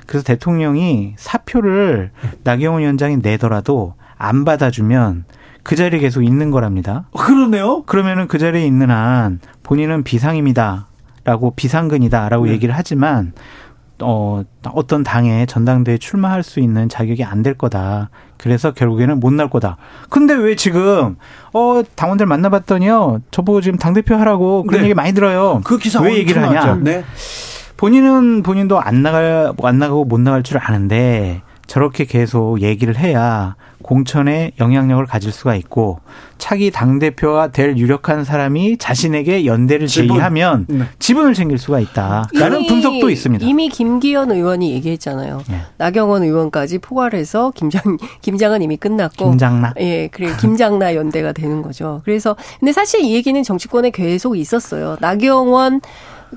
그래서 0.06 0.24
대통령이 0.26 1.14
사표를 1.18 2.12
나경원 2.44 2.82
위원장이 2.82 3.18
내더라도 3.18 3.96
안 4.18 4.46
받아주면 4.46 5.26
그 5.64 5.76
자리에 5.76 6.00
계속 6.00 6.24
있는 6.24 6.52
거랍니다. 6.52 7.06
그러네요. 7.18 7.84
그러면은 7.84 8.28
그 8.28 8.38
자리에 8.38 8.66
있는 8.66 8.92
한 8.92 9.40
본인은 9.64 10.04
비상입니다. 10.04 10.88
라고 11.26 11.52
비상근이다라고 11.52 12.46
네. 12.46 12.52
얘기를 12.54 12.74
하지만 12.78 13.34
어, 14.02 14.44
어떤 14.74 15.04
당에 15.04 15.46
전당대회 15.46 15.98
출마할 15.98 16.44
수 16.44 16.60
있는 16.60 16.90
자격이 16.90 17.24
안 17.24 17.44
될 17.44 17.54
거다. 17.54 18.10
그래서 18.38 18.74
결국에는 18.74 19.20
못 19.22 19.32
날 19.34 19.50
거다. 19.50 19.78
근데 20.10 20.34
왜 20.34 20.56
지금, 20.56 21.16
어, 21.54 21.82
당원들 21.96 22.26
만나봤더니요. 22.26 23.22
저보고 23.32 23.62
지금 23.62 23.80
당대표 23.80 24.16
하라고 24.16 24.64
그런 24.64 24.82
네. 24.82 24.86
얘기 24.88 24.94
많이 24.94 25.14
들어요. 25.14 25.62
그 25.64 25.78
기사 25.78 26.02
왜 26.02 26.16
얘기를 26.18 26.42
하냐. 26.44 26.76
네. 26.82 27.04
본인은 27.78 28.44
본인도 28.44 28.80
안 28.80 29.02
나갈, 29.02 29.54
안 29.64 29.80
나가고 29.80 30.06
못 30.06 30.20
나갈 30.20 30.44
줄 30.44 30.58
아는데 30.62 31.42
저렇게 31.68 32.04
계속 32.06 32.62
얘기를 32.62 32.98
해야 32.98 33.56
공천에 33.86 34.52
영향력을 34.60 35.06
가질 35.06 35.32
수가 35.32 35.54
있고 35.58 36.00
차기 36.40 36.72
당 36.72 36.98
대표가 36.98 37.52
될 37.52 37.78
유력한 37.78 38.24
사람이 38.24 38.80
자신에게 38.80 39.46
연대를 39.46 39.86
지분. 39.86 40.08
제의하면 40.08 40.66
네. 40.68 40.86
지분을 40.98 41.36
챙길 41.36 41.60
수가 41.60 41.80
있다라는 41.80 42.62
이미, 42.62 42.68
분석도 42.68 43.12
있습니다. 43.12 43.46
이미 43.46 43.70
김기현 43.70 44.32
의원이 44.32 44.72
얘기했잖아요. 44.72 45.44
네. 45.48 45.62
나경원 45.78 46.24
의원까지 46.24 46.80
포괄해서 46.80 47.52
김장 47.54 47.82
김장은 48.24 48.64
이미 48.64 48.76
끝났고 48.76 49.30
김장나 49.30 49.76
예 49.80 50.08
그래 50.08 50.32
김장나 50.42 50.96
연대가 50.96 51.32
되는 51.32 51.62
거죠. 51.62 52.02
그래서 52.06 52.36
근데 52.60 52.72
사실 52.72 53.02
이 53.02 53.14
얘기는 53.14 53.42
정치권에 53.44 53.92
계속 53.92 54.36
있었어요. 54.36 54.98
나경원 55.00 55.82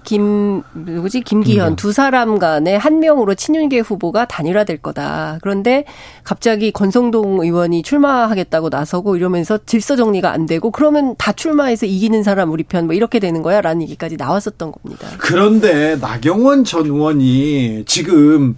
김 0.02 0.62
누구지 0.74 1.20
김기현 1.20 1.76
두 1.76 1.92
사람 1.92 2.38
간에 2.38 2.74
한 2.74 2.98
명으로 2.98 3.34
친윤계 3.34 3.78
후보가 3.78 4.26
단일화될 4.26 4.78
거다. 4.78 5.38
그런데 5.42 5.84
갑자기 6.24 6.72
권성동 6.72 7.42
의원이 7.42 7.82
출마하겠다고 7.84 8.70
나서고 8.70 9.16
이러면서 9.16 9.58
질서 9.64 9.94
정리가 9.94 10.32
안 10.32 10.46
되고 10.46 10.70
그러면 10.72 11.14
다 11.16 11.32
출마해서 11.32 11.86
이기는 11.86 12.22
사람 12.24 12.50
우리 12.50 12.64
편 12.64 12.88
뭐 12.88 12.94
이렇게 12.94 13.18
되는 13.18 13.42
거야라는 13.42 13.82
얘기까지 13.82 14.16
나왔었던 14.16 14.72
겁니다. 14.72 15.08
그런데 15.18 15.96
나경원 15.96 16.64
전 16.64 16.86
의원이 16.86 17.84
지금 17.86 18.56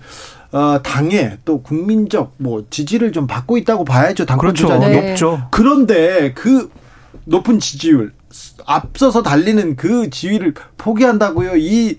어, 0.52 0.80
당에 0.82 1.38
또 1.44 1.62
국민적 1.62 2.34
뭐 2.38 2.64
지지를 2.70 3.10
좀 3.12 3.26
받고 3.26 3.56
있다고 3.58 3.84
봐야죠. 3.84 4.24
당권 4.26 4.54
그렇죠. 4.54 4.78
네. 4.78 5.08
높죠. 5.10 5.42
그런데 5.50 6.32
그 6.34 6.70
높은 7.24 7.58
지지율 7.58 8.12
앞서서 8.66 9.22
달리는 9.22 9.76
그 9.76 10.10
지위를 10.10 10.54
포기한다고요? 10.76 11.56
이 11.56 11.98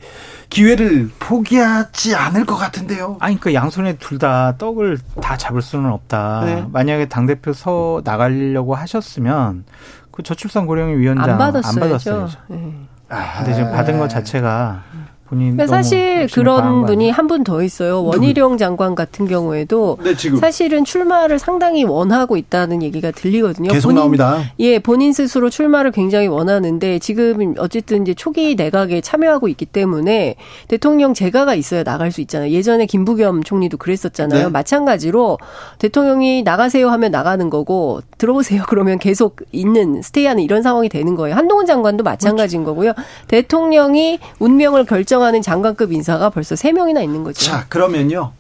기회를 0.50 1.10
포기하지 1.20 2.16
않을 2.16 2.46
것 2.46 2.56
같은데요. 2.58 3.18
아니, 3.20 3.40
그 3.40 3.54
양손에 3.54 3.98
둘 3.98 4.18
다 4.20 4.56
떡을 4.58 5.00
다 5.22 5.36
잡을 5.38 5.62
수는 5.62 5.90
없다. 5.92 6.44
네. 6.46 6.66
만약에 6.72 7.08
당 7.10 7.26
대표 7.26 7.54
서 7.54 8.02
나가려고 8.04 8.76
하셨으면 8.76 9.66
그 10.12 10.22
저출산 10.24 10.68
고령의 10.68 11.00
위원장 11.00 11.32
안 11.32 11.38
받았어야죠. 11.38 11.70
안 11.82 11.90
받았어요. 11.90 12.30
네. 12.50 12.74
아, 13.10 13.38
근데 13.38 13.54
지금 13.56 13.72
받은 13.72 13.98
것 13.98 14.08
자체가 14.10 14.84
본인 15.32 15.58
사실 15.66 16.28
그런 16.32 16.86
분이 16.86 17.10
한 17.10 17.28
분 17.28 17.44
더 17.46 17.64
있어요. 17.64 18.04
원희룡 18.04 18.58
장관 18.58 18.94
같은 18.94 19.26
경우에도 19.26 19.98
네, 20.04 20.14
사실은 20.38 20.84
출마를 20.84 21.40
상당히 21.40 21.86
원하고 21.86 22.36
있다는 22.36 22.84
얘기가 22.84 23.12
들리거든요. 23.12 23.72
계속 23.72 23.88
본인, 23.88 24.00
나옵니다. 24.02 24.40
예, 24.60 24.80
본인 24.80 25.14
스스로 25.14 25.50
출마를 25.50 25.92
굉장히 25.92 26.28
원하는데 26.28 27.00
지금 27.00 27.56
어쨌든 27.58 28.02
이제 28.02 28.14
초기 28.14 28.56
내각에 28.56 29.00
참여하고 29.00 29.48
있기 29.48 29.66
때문에 29.66 30.36
대통령 30.68 31.14
제가가 31.14 31.56
있어야 31.56 31.84
나갈 31.84 32.12
수 32.12 32.20
있잖아요. 32.22 32.52
예전에 32.52 32.86
김부겸 32.86 33.44
총리도 33.44 33.78
그랬었잖아요. 33.78 34.44
네. 34.48 34.50
마찬가지로 34.50 35.38
대통령이 35.80 36.44
나가세요 36.44 36.90
하면 36.90 37.12
나가는 37.12 37.50
거고 37.50 38.02
들어오세요 38.18 38.64
그러면 38.70 39.00
계속 39.00 39.38
있는 39.54 40.02
스테이하는 40.02 40.44
이런 40.44 40.62
상황이 40.64 40.90
되는 40.90 41.16
거예요. 41.16 41.36
한동훈 41.38 41.66
장관도 41.66 42.04
마찬가지인 42.04 42.64
그렇죠. 42.66 42.76
거고요. 42.76 42.94
대통령이 43.28 44.20
운명을 44.40 44.86
결정 44.86 45.21
결정하는 45.22 45.42
장관급 45.42 45.92
인사가 45.94 46.30
벌써 46.30 46.56
3명이나 46.56 47.04
있는 47.04 47.24
거죠. 47.24 47.46
자, 47.46 47.66
그러면요. 47.70 48.32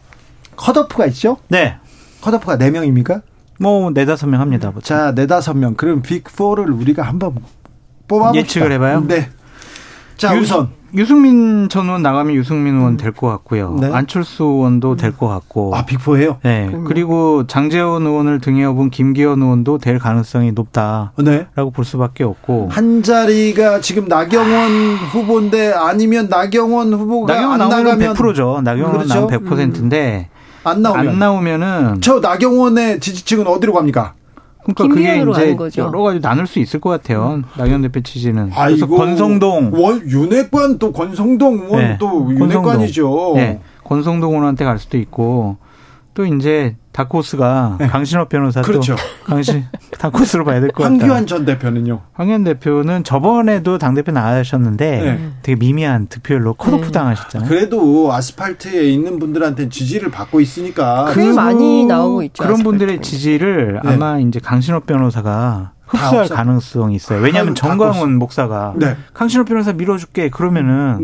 컷오프가 0.55 1.05
있죠? 1.07 1.37
네. 1.47 1.77
컷오프가 2.21 2.57
4명입니까? 2.57 3.21
뭐, 3.59 3.91
4, 3.93 4.03
5명 4.05 4.37
합니다. 4.37 4.69
보통. 4.71 4.81
자, 4.81 5.13
4, 5.15 5.53
5명. 5.53 5.77
그럼 5.77 6.01
빅4를 6.01 6.77
우리가 6.79 7.03
한번 7.03 7.35
뽑아봅시다. 8.07 8.39
예측을 8.39 8.71
해봐요? 8.73 9.01
네. 9.07 9.29
자, 10.17 10.35
유, 10.35 10.41
우선. 10.41 10.69
유승민 10.95 11.69
전 11.69 11.85
의원 11.85 12.01
나가면 12.01 12.35
유승민 12.35 12.75
의원 12.75 12.97
될 12.97 13.11
것 13.11 13.27
같고요. 13.27 13.77
네. 13.79 13.89
안철수 13.91 14.43
의원도 14.43 14.95
될 14.97 15.11
것 15.15 15.27
같고. 15.27 15.75
아, 15.75 15.85
빅포예요? 15.85 16.37
네. 16.43 16.67
그럼요. 16.67 16.83
그리고 16.85 17.47
장재원 17.47 18.05
의원을 18.05 18.39
등에 18.41 18.63
업은 18.65 18.89
김기현 18.89 19.41
의원도 19.41 19.77
될 19.77 19.99
가능성이 19.99 20.51
높다라고 20.51 21.23
네. 21.23 21.47
볼 21.73 21.85
수밖에 21.85 22.23
없고. 22.23 22.69
한 22.71 23.03
자리가 23.03 23.79
지금 23.81 24.07
나경원 24.07 24.95
후보인데 25.11 25.73
아니면 25.73 26.27
나경원 26.29 26.93
후보가 26.93 27.33
나경원 27.33 27.61
안 27.61 27.69
나가면 27.69 28.13
100%죠. 28.13 28.61
나경원 28.63 28.91
그렇죠? 28.93 29.13
나오면 29.13 29.39
100%인데 29.45 30.29
음. 30.31 30.41
안 30.63 30.81
나오면 30.81 31.07
안 31.09 31.19
나오면은 31.19 32.01
저 32.01 32.19
나경원의 32.19 32.99
지지층은 32.99 33.47
어디로 33.47 33.73
갑니까? 33.73 34.13
그러니까 34.63 34.87
그게 34.87 35.21
이제 35.67 35.81
여러 35.81 36.01
가지 36.01 36.19
나눌 36.19 36.47
수 36.47 36.59
있을 36.59 36.79
것 36.79 36.89
같아요. 36.89 37.35
음. 37.35 37.43
낙연 37.57 37.81
대표 37.81 38.01
취지는. 38.01 38.51
그래서 38.51 38.61
아이고, 38.61 38.95
권성동, 38.95 39.71
원, 39.73 40.01
윤핵관 40.07 40.77
또 40.77 40.91
권성동 40.91 41.61
의원 41.63 41.79
네. 41.79 41.97
또 41.99 42.27
윤핵관이죠. 42.31 43.33
네. 43.35 43.59
권성동 43.83 44.31
의원한테 44.31 44.65
갈 44.65 44.79
수도 44.79 44.97
있고 44.97 45.57
또 46.13 46.25
이제 46.25 46.75
다코스가 46.91 47.77
네. 47.79 47.87
강신업 47.87 48.27
변호사 48.27 48.61
그렇죠. 48.61 48.97
강신 49.23 49.63
다코스로 49.97 50.43
봐야 50.43 50.59
될 50.59 50.71
것 50.71 50.83
같다. 50.83 50.93
황교안 50.93 51.25
전 51.25 51.45
대표는요. 51.45 52.01
황교안 52.13 52.43
대표는 52.43 53.05
저번에도 53.05 53.77
당 53.77 53.93
대표 53.93 54.11
나가셨는데 54.11 55.01
네. 55.01 55.29
되게 55.41 55.57
미미한 55.57 56.07
득표율로 56.07 56.55
컷오프 56.55 56.87
네. 56.87 56.91
당하셨잖아요. 56.91 57.47
그래도 57.47 58.11
아스팔트에 58.13 58.83
있는 58.89 59.19
분들한테 59.19 59.69
지지를 59.69 60.11
받고 60.11 60.41
있으니까 60.41 61.05
그 61.13 61.19
많이 61.33 61.85
나오고 61.85 62.23
있죠. 62.23 62.43
그런 62.43 62.61
분들의 62.63 63.01
지지를 63.01 63.79
네. 63.83 63.93
아마 63.93 64.19
이제 64.19 64.39
강신업 64.43 64.85
변호사가 64.85 65.71
흡수할 65.85 66.27
가능성이 66.27 66.95
있어요. 66.95 67.21
왜냐하면 67.21 67.55
정광훈 67.55 68.17
목사가 68.17 68.73
네. 68.75 68.97
강신업 69.13 69.47
변호사 69.47 69.71
밀어줄게 69.71 70.29
그러면은. 70.29 71.01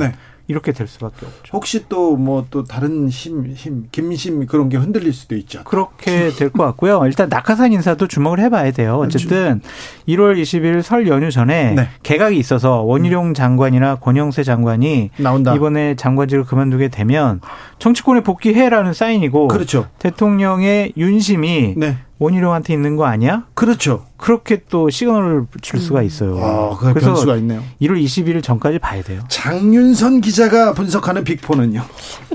네. 0.47 0.53
이렇게 0.53 0.71
될 0.71 0.87
수밖에 0.87 1.25
없죠. 1.25 1.51
혹시 1.53 1.85
또 1.89 2.15
뭐또 2.15 2.37
뭐또 2.57 2.63
다른 2.63 3.09
힘, 3.09 3.45
힘, 3.53 3.87
김심 3.91 4.45
그런 4.45 4.69
게 4.69 4.77
흔들릴 4.77 5.13
수도 5.13 5.35
있죠. 5.35 5.63
그렇게 5.63 6.29
될 6.29 6.49
것 6.49 6.63
같고요. 6.63 7.01
일단 7.05 7.29
낙하산 7.29 7.73
인사도 7.73 8.07
주목을 8.07 8.39
해봐야 8.39 8.71
돼요. 8.71 8.97
어쨌든 8.97 9.61
1월 10.07 10.41
20일 10.41 10.81
설 10.81 11.07
연휴 11.07 11.29
전에 11.29 11.73
네. 11.73 11.87
개각이 12.03 12.37
있어서 12.37 12.81
원희룡 12.81 13.33
장관이나 13.33 13.95
권영세 13.95 14.43
장관이 14.43 15.11
나온다. 15.17 15.53
이번에 15.55 15.95
장관직을 15.95 16.45
그만두게 16.45 16.87
되면 16.87 17.41
정치권에 17.79 18.21
복귀해라는 18.21 18.93
사인이고 18.93 19.49
그렇죠. 19.49 19.87
대통령의 19.99 20.93
윤심이 20.97 21.73
네. 21.77 21.97
원희룡한테 22.19 22.73
있는 22.73 22.95
거 22.95 23.05
아니야? 23.05 23.45
그렇죠. 23.53 24.05
그렇게 24.17 24.63
또 24.69 24.89
시그널을 24.89 25.45
줄 25.61 25.79
수가 25.79 26.01
있어요. 26.01 26.37
아, 26.39 26.77
그래서 26.79 27.07
변수가 27.07 27.35
있네요. 27.37 27.61
1월 27.81 28.03
20일 28.03 28.43
전까지 28.43 28.79
봐야 28.79 29.03
돼요. 29.03 29.21
장윤선 29.29 30.21
기자가 30.21 30.73
분석하는 30.73 31.23
빅포는요? 31.23 31.83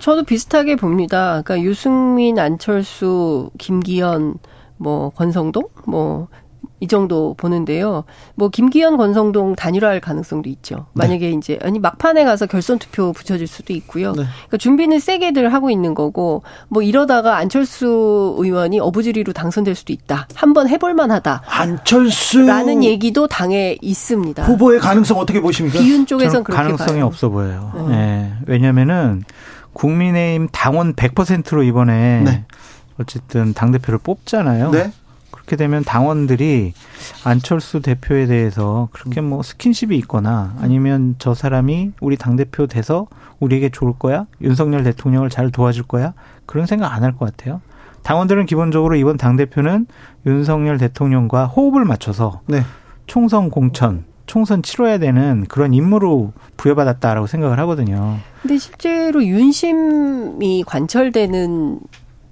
저도 0.00 0.22
비슷하게 0.24 0.76
봅니다. 0.76 1.42
그러니까 1.42 1.60
유승민, 1.62 2.38
안철수, 2.38 3.50
김기현, 3.58 4.36
뭐 4.76 5.10
권성동, 5.10 5.64
뭐 5.86 6.28
이 6.82 6.88
정도 6.88 7.34
보는데요. 7.34 8.02
뭐 8.34 8.48
김기현 8.48 8.96
권성동 8.96 9.54
단일화할 9.54 10.00
가능성도 10.00 10.50
있죠. 10.50 10.86
만약에 10.94 11.30
네. 11.30 11.36
이제 11.36 11.56
아니 11.62 11.78
막판에 11.78 12.24
가서 12.24 12.46
결선 12.46 12.80
투표 12.80 13.12
붙여질 13.12 13.46
수도 13.46 13.72
있고요. 13.72 14.08
네. 14.14 14.24
그러니까 14.24 14.56
준비는 14.56 14.98
세게들 14.98 15.54
하고 15.54 15.70
있는 15.70 15.94
거고 15.94 16.42
뭐 16.68 16.82
이러다가 16.82 17.36
안철수 17.36 18.34
의원이 18.36 18.80
어부지리로 18.80 19.32
당선될 19.32 19.76
수도 19.76 19.92
있다. 19.92 20.26
한번 20.34 20.68
해볼 20.68 20.94
만하다. 20.94 21.42
안철수라는 21.46 22.82
얘기도 22.82 23.28
당에 23.28 23.78
있습니다. 23.80 24.42
후보의 24.42 24.80
가능성 24.80 25.18
어떻게 25.18 25.40
보십니까? 25.40 25.78
기윤 25.78 26.04
쪽에서는 26.06 26.42
그렇게 26.42 26.62
가능성이 26.64 26.94
봐요. 26.94 27.06
없어 27.06 27.28
보여요. 27.28 27.70
네. 27.90 27.96
네. 27.96 28.32
왜냐면은 28.48 29.22
국민의힘 29.72 30.48
당원 30.50 30.94
100%로 30.96 31.62
이번에 31.62 32.22
네. 32.24 32.44
어쨌든 32.98 33.54
당 33.54 33.70
대표를 33.70 34.00
뽑잖아요. 34.02 34.72
네. 34.72 34.90
그렇게 35.42 35.56
되면 35.56 35.82
당원들이 35.84 36.72
안철수 37.24 37.80
대표에 37.80 38.26
대해서 38.26 38.88
그렇게 38.92 39.20
뭐 39.20 39.42
스킨십이 39.42 39.96
있거나 39.98 40.54
아니면 40.60 41.16
저 41.18 41.34
사람이 41.34 41.92
우리 42.00 42.16
당대표 42.16 42.66
돼서 42.66 43.06
우리에게 43.40 43.70
좋을 43.70 43.94
거야? 43.98 44.26
윤석열 44.40 44.84
대통령을 44.84 45.30
잘 45.30 45.50
도와줄 45.50 45.84
거야? 45.84 46.14
그런 46.46 46.66
생각 46.66 46.92
안 46.92 47.02
할 47.02 47.12
것 47.16 47.36
같아요. 47.36 47.60
당원들은 48.04 48.46
기본적으로 48.46 48.94
이번 48.96 49.16
당대표는 49.16 49.86
윤석열 50.26 50.78
대통령과 50.78 51.46
호흡을 51.46 51.84
맞춰서 51.84 52.40
네. 52.46 52.62
총선 53.06 53.50
공천, 53.50 54.04
총선 54.26 54.62
치러야 54.62 54.98
되는 54.98 55.44
그런 55.48 55.74
임무로 55.74 56.32
부여받았다라고 56.56 57.26
생각을 57.26 57.58
하거든요. 57.60 58.18
근데 58.42 58.58
실제로 58.58 59.24
윤심이 59.24 60.62
관철되는 60.66 61.80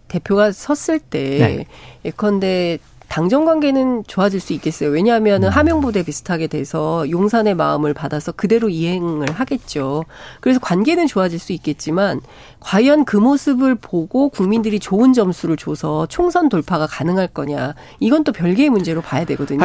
대표가 0.08 0.50
섰을 0.50 0.98
때 0.98 1.38
네. 1.38 1.64
예컨대 2.04 2.78
당정 3.10 3.44
관계는 3.44 4.04
좋아질 4.06 4.38
수 4.38 4.52
있겠어요. 4.52 4.90
왜냐하면 4.90 5.42
음. 5.42 5.48
하명부대 5.48 6.04
비슷하게 6.04 6.46
돼서 6.46 7.10
용산의 7.10 7.56
마음을 7.56 7.92
받아서 7.92 8.30
그대로 8.30 8.68
이행을 8.68 9.32
하겠죠. 9.32 10.04
그래서 10.40 10.60
관계는 10.60 11.08
좋아질 11.08 11.40
수 11.40 11.52
있겠지만 11.52 12.20
과연 12.60 13.04
그 13.04 13.16
모습을 13.16 13.74
보고 13.74 14.28
국민들이 14.28 14.78
좋은 14.78 15.12
점수를 15.12 15.56
줘서 15.56 16.06
총선 16.06 16.48
돌파가 16.48 16.86
가능할 16.86 17.26
거냐 17.26 17.74
이건 17.98 18.22
또 18.22 18.30
별개의 18.30 18.70
문제로 18.70 19.00
봐야 19.00 19.24
되거든요. 19.24 19.58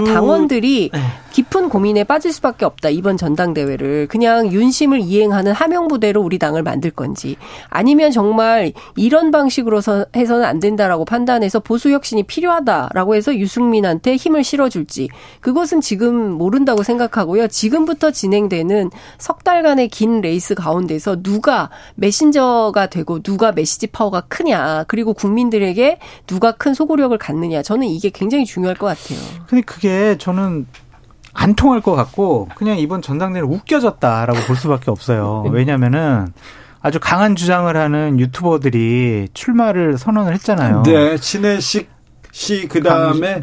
그러니까 0.00 0.12
당원들이 0.12 0.90
네. 0.92 1.00
깊은 1.30 1.68
고민에 1.68 2.02
빠질 2.02 2.32
수밖에 2.32 2.64
없다 2.64 2.88
이번 2.88 3.16
전당대회를 3.16 4.08
그냥 4.08 4.50
윤심을 4.50 5.02
이행하는 5.02 5.52
하명부대로 5.52 6.20
우리 6.20 6.40
당을 6.40 6.64
만들 6.64 6.90
건지 6.90 7.36
아니면 7.68 8.10
정말 8.10 8.72
이런 8.96 9.30
방식으로 9.30 9.80
해서는 10.16 10.44
안 10.44 10.58
된다라고 10.58 11.04
판단해서 11.04 11.60
보수 11.60 11.90
혁신이 11.90 12.24
필요하다. 12.24 12.87
라고 12.94 13.14
해서 13.14 13.34
유승민한테 13.34 14.16
힘을 14.16 14.44
실어줄지 14.44 15.08
그것은 15.40 15.80
지금 15.80 16.32
모른다고 16.32 16.82
생각하고요. 16.82 17.48
지금부터 17.48 18.10
진행되는 18.10 18.90
석 19.18 19.44
달간의 19.44 19.88
긴 19.88 20.20
레이스 20.20 20.54
가운데서 20.54 21.22
누가 21.22 21.70
메신저가 21.96 22.88
되고 22.88 23.20
누가 23.20 23.52
메시지 23.52 23.86
파워가 23.86 24.22
크냐 24.22 24.84
그리고 24.88 25.14
국민들에게 25.14 25.98
누가 26.26 26.52
큰 26.52 26.74
소구력을 26.74 27.16
갖느냐 27.18 27.62
저는 27.62 27.86
이게 27.86 28.10
굉장히 28.10 28.44
중요할 28.44 28.76
것 28.76 28.86
같아요. 28.86 29.18
근데 29.46 29.62
그게 29.62 30.16
저는 30.18 30.66
안 31.32 31.54
통할 31.54 31.80
것 31.80 31.94
같고 31.94 32.48
그냥 32.56 32.78
이번 32.78 33.00
전당대회는 33.00 33.48
웃겨졌다라고 33.48 34.40
볼 34.46 34.56
수밖에 34.56 34.90
없어요. 34.90 35.42
네. 35.46 35.50
왜냐면은 35.52 36.32
아주 36.80 36.98
강한 37.00 37.36
주장을 37.36 37.74
하는 37.76 38.18
유튜버들이 38.18 39.28
출마를 39.34 39.98
선언을 39.98 40.32
했잖아요. 40.34 40.82
네, 40.84 41.16
친해식 41.16 41.88
씨, 42.38 42.68
그 42.68 42.80
다음에 42.82 43.40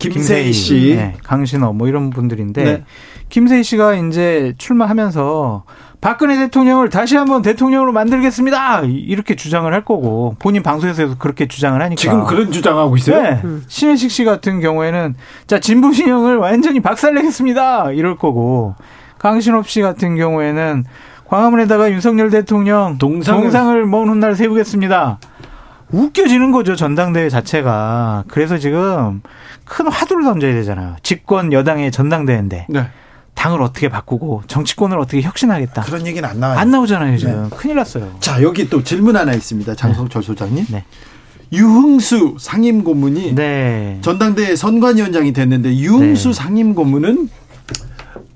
김세희 0.00 0.52
씨, 0.52 0.96
네, 0.96 1.14
강신호 1.22 1.74
뭐 1.74 1.86
이런 1.86 2.10
분들인데 2.10 2.64
네. 2.64 2.84
김세희 3.28 3.62
씨가 3.62 3.94
이제 3.94 4.52
출마하면서 4.58 5.62
박근혜 6.00 6.36
대통령을 6.36 6.90
다시 6.90 7.16
한번 7.16 7.42
대통령으로 7.42 7.92
만들겠습니다. 7.92 8.82
이렇게 8.82 9.36
주장을 9.36 9.72
할 9.72 9.84
거고 9.84 10.34
본인 10.40 10.64
방송에서 10.64 11.16
그렇게 11.18 11.46
주장을 11.46 11.80
하니까 11.80 12.00
지금 12.00 12.24
그런 12.24 12.50
주장하고 12.50 12.96
있어요. 12.96 13.22
네. 13.22 13.40
음. 13.44 13.62
신혜식 13.68 14.10
씨 14.10 14.24
같은 14.24 14.60
경우에는 14.60 15.14
자 15.46 15.60
진보 15.60 15.92
신형을 15.92 16.38
완전히 16.38 16.80
박살내겠습니다. 16.80 17.92
이럴 17.92 18.16
거고 18.16 18.74
강신업 19.18 19.68
씨 19.68 19.82
같은 19.82 20.16
경우에는 20.16 20.84
광화문에다가 21.26 21.92
윤석열 21.92 22.30
대통령 22.30 22.98
동상을, 22.98 23.40
동상을 23.40 23.86
먼 23.86 24.08
훗날 24.08 24.34
세우겠습니다. 24.34 25.20
웃겨지는 25.92 26.52
거죠 26.52 26.74
전당대회 26.74 27.28
자체가. 27.28 28.24
그래서 28.28 28.58
지금 28.58 29.22
큰 29.64 29.86
화두를 29.88 30.24
던져야 30.24 30.54
되잖아요. 30.54 30.96
집권 31.02 31.52
여당의 31.52 31.92
전당대회인데. 31.92 32.66
네. 32.68 32.86
당을 33.34 33.62
어떻게 33.62 33.88
바꾸고 33.88 34.42
정치권을 34.46 34.98
어떻게 34.98 35.22
혁신하겠다. 35.22 35.82
그런 35.82 36.06
얘기는 36.06 36.26
안 36.28 36.38
나와요. 36.38 36.58
안 36.58 36.70
나오잖아요 36.70 37.16
지금. 37.18 37.48
네. 37.50 37.56
큰일 37.56 37.76
났어요. 37.76 38.14
자 38.20 38.42
여기 38.42 38.68
또 38.68 38.82
질문 38.82 39.16
하나 39.16 39.32
있습니다. 39.32 39.74
장성철 39.74 40.22
네. 40.22 40.26
소장님. 40.26 40.66
네. 40.70 40.84
유흥수 41.52 42.36
상임고문이 42.38 43.34
네. 43.34 43.98
전당대회 44.00 44.56
선관위원장이 44.56 45.32
됐는데 45.32 45.76
유흥수 45.76 46.28
네. 46.28 46.34
상임고문은 46.34 47.28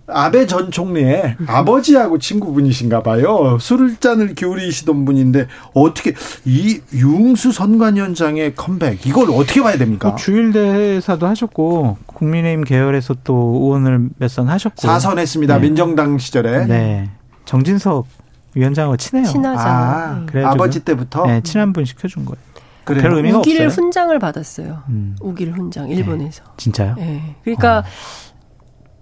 아베 0.09 0.47
전 0.47 0.71
총리의 0.71 1.37
아버지하고 1.47 2.19
친구분이신가 2.19 3.03
봐요. 3.03 3.59
술잔을 3.61 4.35
기울이시던 4.35 5.05
분인데 5.05 5.49
어떻게 5.75 6.15
이 6.45 6.81
유흥수 6.93 7.51
선관위원장의 7.53 8.55
컴백 8.55 9.05
이걸 9.07 9.31
어떻게 9.31 9.63
봐야 9.63 9.77
됩니까? 9.77 10.09
뭐 10.11 10.17
주일대사도 10.17 11.27
하셨고 11.27 11.99
국민의힘 12.07 12.65
계열에서 12.65 13.17
또 13.25 13.35
의원을 13.65 14.11
몇 14.19 14.29
선 14.29 14.49
하셨고 14.49 14.81
사선했습니다. 14.81 15.55
네. 15.57 15.61
민정당 15.61 16.19
시절에. 16.19 16.67
네. 16.67 17.11
정진석 17.45 18.07
위원장하고 18.55 18.97
친해요. 18.97 19.27
친하잖아요. 19.27 19.75
아, 19.75 20.27
네. 20.33 20.43
아버지 20.45 20.81
때부터 20.81 21.27
네, 21.27 21.41
친한 21.43 21.73
분 21.73 21.85
시켜준 21.85 22.25
거예요. 22.25 22.37
그래요? 22.85 23.03
별 23.03 23.15
의미가 23.15 23.39
우길 23.39 23.61
없어요. 23.63 23.69
훈장을 23.85 24.19
받았어요. 24.19 24.83
음. 24.89 25.17
우길 25.21 25.53
훈장 25.53 25.89
일본에서. 25.89 26.43
네. 26.45 26.51
진짜요? 26.57 26.95
네. 26.97 27.37
그러니까 27.45 27.79
어. 27.79 27.85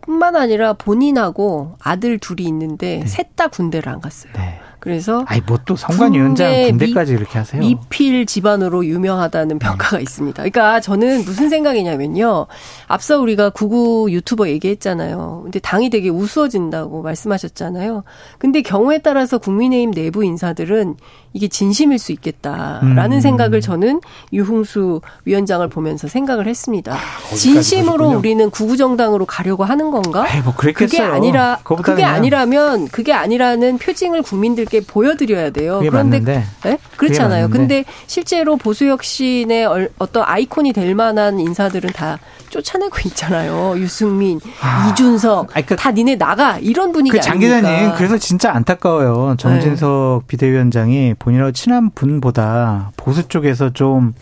뿐만 0.05 0.37
아니라 0.37 0.75
본인하고 0.75 1.75
아들 1.83 2.19
둘이 2.19 2.43
있는데 2.45 3.01
네. 3.01 3.07
셋다 3.07 3.49
군대를 3.49 3.90
안 3.90 4.01
갔어요. 4.01 4.33
네. 4.35 4.61
그래서 4.85 5.25
아니 5.29 5.40
뭐또 5.40 5.77
성관위원장 5.77 6.53
군대까지 6.69 7.12
미, 7.12 7.19
이렇게 7.19 7.38
하세요. 7.38 7.59
미필 7.59 8.27
집안으로 8.27 8.85
유명하다는 8.85 9.59
평가가 9.59 9.99
있습니다. 9.99 10.43
그러니까 10.43 10.81
저는 10.81 11.25
무슨 11.25 11.49
생각이냐면요. 11.49 12.47
앞서 12.87 13.19
우리가 13.19 13.49
구구 13.49 14.09
유튜버 14.11 14.51
얘기했잖아요. 14.51 15.40
근데 15.45 15.59
당이 15.59 15.88
되게 15.88 16.11
우스워진다고 16.11 17.01
말씀하셨잖아요. 17.01 18.05
근데 18.38 18.61
경우에 18.61 18.99
따라서 18.99 19.38
국민의힘 19.38 19.93
내부 19.93 20.23
인사들은 20.23 20.97
이게 21.35 21.49
진심일 21.49 21.99
수 21.99 22.12
있겠다라는 22.12 23.12
음. 23.18 23.20
생각을 23.20 23.61
저는 23.61 24.01
유흥수 24.33 25.01
위원장을 25.25 25.66
보면서 25.68 26.07
생각을 26.07 26.47
했습니다. 26.47 26.94
아, 26.94 27.35
진심으로 27.35 28.11
우리는 28.11 28.49
구구정당으로 28.51 29.27
가려고 29.27 29.64
하는 29.64 29.90
건가? 29.90 30.25
에이, 30.33 30.40
뭐 30.42 30.55
그게 30.57 31.03
아니라 31.03 31.59
그게 31.64 32.05
아니라면 32.05 32.87
그게 32.88 33.12
아니라는 33.12 33.79
표징을 33.79 34.23
국민들께 34.23 34.83
보여드려야 34.87 35.51
돼요. 35.51 35.81
그런데 35.81 36.20
네? 36.20 36.79
그렇잖아요. 36.97 37.51
근데 37.51 37.85
실제로 38.07 38.57
보수 38.57 38.87
혁신의 38.87 39.88
어떤 39.99 40.23
아이콘이 40.25 40.73
될 40.73 40.94
만한 40.94 41.40
인사들은 41.40 41.90
다 41.90 42.18
쫓아내고 42.51 42.97
있잖아요. 43.07 43.75
유승민, 43.79 44.40
아, 44.62 44.88
이준석 44.92 45.57
아니, 45.57 45.66
그, 45.66 45.75
다 45.75 45.90
니네 45.90 46.14
나가 46.16 46.59
이런 46.61 46.92
분위기 46.92 47.16
그 47.18 47.20
장 47.25 47.40
기자님 47.40 47.92
그래서 47.97 48.16
진짜 48.18 48.53
안타까워요. 48.55 49.35
정진석 49.38 50.23
네. 50.23 50.27
비대위원장이 50.29 51.14
본인하고 51.24 51.52
친한 51.52 51.90
분보다 51.90 52.92
보수 52.96 53.28
쪽에서 53.28 53.72
좀 53.72 54.12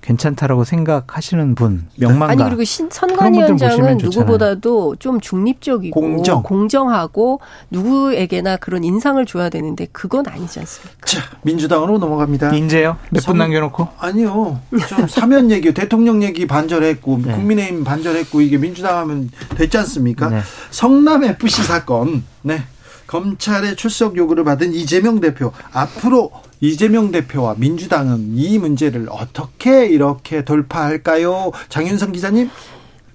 괜찮다라고 0.00 0.62
생각하시는 0.62 1.56
분 1.56 1.88
명망가 1.96 2.32
아니 2.32 2.44
그리고 2.44 2.62
신, 2.62 2.88
선관위원장은 2.88 3.96
누구보다도 3.96 4.94
좀 5.00 5.20
중립적이고 5.20 6.00
공정. 6.00 6.44
공정하고 6.44 7.40
누구에게나 7.72 8.58
그런 8.58 8.84
인상을 8.84 9.26
줘야 9.26 9.48
되는데 9.48 9.88
그건 9.90 10.28
아니지 10.28 10.60
않습니까? 10.60 11.04
자 11.04 11.22
민주당으로 11.42 11.98
넘어갑니다. 11.98 12.54
인제요? 12.54 12.96
몇분 13.10 13.38
남겨놓고? 13.38 13.88
아니요. 13.98 14.60
좀 14.88 15.08
사면 15.08 15.50
얘기, 15.50 15.74
대통령 15.74 16.22
얘기 16.22 16.46
반절했고 16.46 17.22
네. 17.24 17.32
국민의힘 17.32 17.82
반절했고 17.82 18.40
이게 18.42 18.58
민주당 18.58 18.98
하면 18.98 19.28
됐지 19.56 19.76
않습니까? 19.78 20.28
네. 20.28 20.40
성남 20.70 21.24
FC 21.24 21.64
사건. 21.64 22.22
네. 22.42 22.62
검찰의 23.06 23.76
출석 23.76 24.16
요구를 24.16 24.44
받은 24.44 24.72
이재명 24.74 25.20
대표 25.20 25.52
앞으로 25.72 26.30
이재명 26.60 27.10
대표와 27.12 27.54
민주당은 27.58 28.32
이 28.36 28.58
문제를 28.58 29.06
어떻게 29.10 29.86
이렇게 29.86 30.44
돌파할까요? 30.44 31.52
장윤성 31.68 32.12
기자님? 32.12 32.50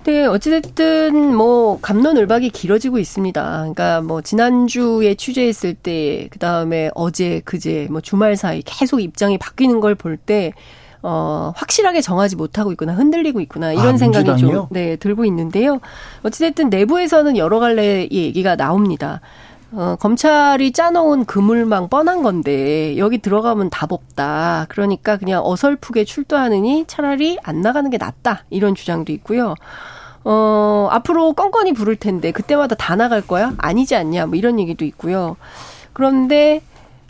네, 0.04 0.26
어찌됐든 0.26 1.36
뭐 1.36 1.80
감론을박이 1.80 2.50
길어지고 2.50 2.98
있습니다. 2.98 3.58
그러니까 3.60 4.02
뭐 4.02 4.22
지난주에 4.22 5.14
취재했을 5.16 5.76
때 5.76 6.28
그 6.32 6.40
다음에 6.40 6.90
어제 6.96 7.42
그제 7.46 7.88
뭐 7.92 8.02
주말 8.02 8.36
사이 8.36 8.64
계속 8.66 9.00
입장이 9.02 9.38
바뀌는 9.38 9.80
걸 9.80 9.96
볼 9.96 10.18
때 10.18 10.54
어, 11.04 11.52
확실하게 11.56 12.02
정하지 12.02 12.36
못하고 12.36 12.72
있구나, 12.72 12.94
흔들리고 12.94 13.40
있구나, 13.42 13.74
이런 13.74 13.96
아, 13.96 13.98
생각이 13.98 14.38
좀, 14.40 14.68
네, 14.70 14.96
들고 14.98 15.26
있는데요. 15.26 15.80
어찌됐든 16.22 16.70
내부에서는 16.70 17.38
여러 17.38 17.60
갈래의 17.60 18.10
얘기가 18.12 18.56
나옵니다. 18.56 19.20
어, 19.74 19.96
검찰이 20.00 20.74
짜놓은 20.74 21.26
그물망 21.26 21.88
뻔한 21.88 22.24
건데 22.24 22.98
여기 22.98 23.20
들어가면 23.20 23.70
답 23.70 23.94
없다. 23.94 24.66
그러니까 24.68 25.18
그냥 25.18 25.42
어설프게 25.46 26.04
출두하느니 26.04 26.86
차라리 26.88 27.38
안 27.44 27.62
나가는 27.62 27.90
게 27.90 27.98
낫다. 27.98 28.44
이런 28.50 28.76
주장도 28.76 29.14
있고요. 29.14 29.56
어, 30.26 30.90
앞으로 30.92 31.34
껌껌이 31.34 31.74
부를 31.74 31.96
텐데 31.96 32.32
그때마다 32.32 32.76
다 32.76 32.96
나갈 32.96 33.22
거야? 33.22 33.54
아니지 33.58 33.96
않냐? 33.96 34.26
뭐 34.26 34.36
이런 34.36 34.60
얘기도 34.60 34.84
있고요. 34.84 35.38
그런데 35.94 36.62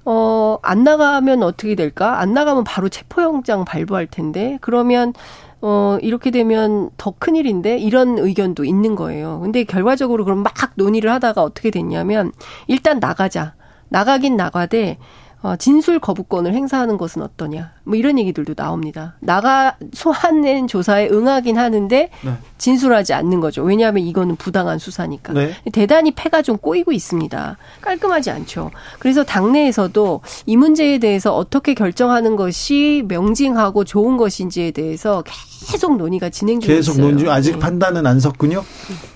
어, 0.05 0.57
안 0.61 0.83
나가면 0.83 1.41
어떻게 1.41 1.73
될까? 1.73 2.19
안 2.19 2.33
나가면 2.33 2.63
바로 2.63 2.89
체포영장 2.89 3.65
발부할 3.65 4.05
텐데 4.05 4.59
그러면 4.61 5.13
어, 5.61 5.97
이렇게 6.01 6.31
되면 6.31 6.89
더 6.97 7.13
큰일인데 7.17 7.77
이런 7.77 8.17
의견도 8.17 8.65
있는 8.65 8.95
거예요. 8.95 9.39
근데 9.41 9.63
결과적으로 9.63 10.25
그럼 10.25 10.43
막 10.43 10.53
논의를 10.75 11.11
하다가 11.11 11.43
어떻게 11.43 11.69
됐냐면 11.69 12.31
일단 12.67 12.99
나가자. 12.99 13.53
나가긴 13.89 14.37
나가되 14.37 14.97
어, 15.43 15.55
진술 15.55 15.99
거부권을 15.99 16.53
행사하는 16.53 16.97
것은 16.97 17.23
어떠냐. 17.23 17.71
뭐 17.83 17.95
이런 17.95 18.19
얘기들도 18.19 18.53
나옵니다. 18.53 19.15
나가 19.19 19.75
소환낸 19.91 20.67
조사에 20.67 21.09
응하긴 21.09 21.57
하는데 21.57 22.09
네. 22.23 22.33
진술하지 22.59 23.13
않는 23.13 23.39
거죠. 23.39 23.63
왜냐하면 23.63 24.03
이거는 24.03 24.35
부당한 24.35 24.77
수사니까. 24.77 25.33
네. 25.33 25.55
대단히 25.73 26.11
패가 26.11 26.43
좀 26.43 26.57
꼬이고 26.57 26.91
있습니다. 26.91 27.57
깔끔하지 27.81 28.29
않죠. 28.29 28.69
그래서 28.99 29.23
당내에서도 29.23 30.21
이 30.45 30.57
문제에 30.57 30.99
대해서 30.99 31.35
어떻게 31.35 31.73
결정하는 31.73 32.35
것이 32.35 33.03
명징하고 33.07 33.83
좋은 33.83 34.17
것인지에 34.17 34.71
대해서 34.71 35.23
계속 35.25 35.97
논의가 35.97 36.29
진행 36.29 36.59
중에 36.59 36.75
계속 36.75 36.93
있어요. 36.93 37.09
논의 37.09 37.29
아직 37.31 37.53
네. 37.53 37.59
판단은 37.59 38.05
안 38.05 38.19
섰군요. 38.19 38.63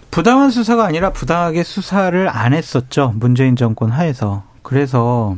부당한 0.09 0.49
수사가 0.49 0.85
아니라 0.85 1.11
부당하게 1.11 1.63
수사를 1.63 2.27
안 2.29 2.53
했었죠. 2.53 3.13
문재인 3.17 3.55
정권 3.55 3.91
하에서. 3.91 4.43
그래서 4.63 5.35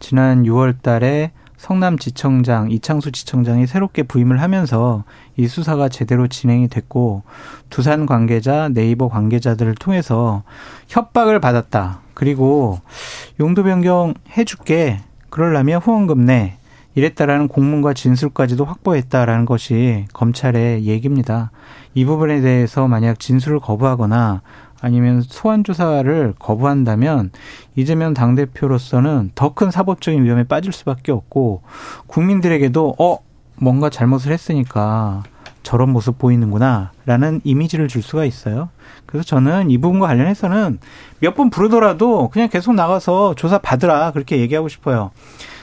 지난 0.00 0.42
6월 0.42 0.82
달에 0.82 1.30
성남 1.56 1.98
지청장 1.98 2.70
이창수 2.70 3.12
지청장이 3.12 3.66
새롭게 3.66 4.02
부임을 4.02 4.40
하면서 4.40 5.04
이 5.36 5.46
수사가 5.46 5.90
제대로 5.90 6.26
진행이 6.26 6.68
됐고 6.68 7.22
두산 7.68 8.06
관계자 8.06 8.70
네이버 8.70 9.08
관계자들을 9.08 9.74
통해서 9.74 10.42
협박을 10.88 11.38
받았다. 11.38 12.00
그리고 12.14 12.80
용도 13.38 13.62
변경 13.62 14.14
해줄게. 14.36 15.00
그러려면 15.28 15.80
후원금 15.80 16.24
내. 16.24 16.56
이랬다라는 16.94 17.48
공문과 17.48 17.94
진술까지도 17.94 18.64
확보했다라는 18.64 19.44
것이 19.44 20.06
검찰의 20.12 20.86
얘기입니다. 20.86 21.50
이 21.94 22.04
부분에 22.04 22.40
대해서 22.40 22.88
만약 22.88 23.20
진술을 23.20 23.60
거부하거나 23.60 24.42
아니면 24.80 25.22
소환 25.22 25.62
조사를 25.64 26.34
거부한다면 26.38 27.30
이재명 27.76 28.14
당 28.14 28.34
대표로서는 28.34 29.32
더 29.34 29.54
큰 29.54 29.70
사법적인 29.70 30.24
위험에 30.24 30.44
빠질 30.44 30.72
수밖에 30.72 31.12
없고 31.12 31.62
국민들에게도 32.06 32.96
어 32.98 33.18
뭔가 33.56 33.90
잘못을 33.90 34.32
했으니까 34.32 35.22
저런 35.62 35.90
모습 35.90 36.18
보이는구나라는 36.18 37.42
이미지를 37.44 37.88
줄 37.88 38.02
수가 38.02 38.24
있어요. 38.24 38.70
그래서 39.06 39.24
저는 39.26 39.70
이 39.70 39.76
부분과 39.78 40.06
관련해서는 40.08 40.78
몇 41.18 41.34
번 41.34 41.50
부르더라도 41.50 42.28
그냥 42.30 42.48
계속 42.48 42.74
나가서 42.74 43.34
조사 43.34 43.58
받으라 43.58 44.12
그렇게 44.12 44.38
얘기하고 44.38 44.68
싶어요. 44.68 45.10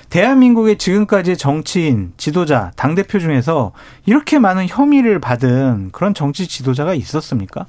대한민국의 0.10 0.78
지금까지 0.78 1.36
정치인, 1.36 2.14
지도자, 2.16 2.72
당대표 2.78 3.20
중에서 3.20 3.74
이렇게 4.06 4.40
많은 4.40 4.68
혐의를 4.68 5.20
받은 5.20 5.90
그런 5.92 6.14
정치 6.14 6.48
지도자가 6.48 6.94
있었습니까? 6.94 7.66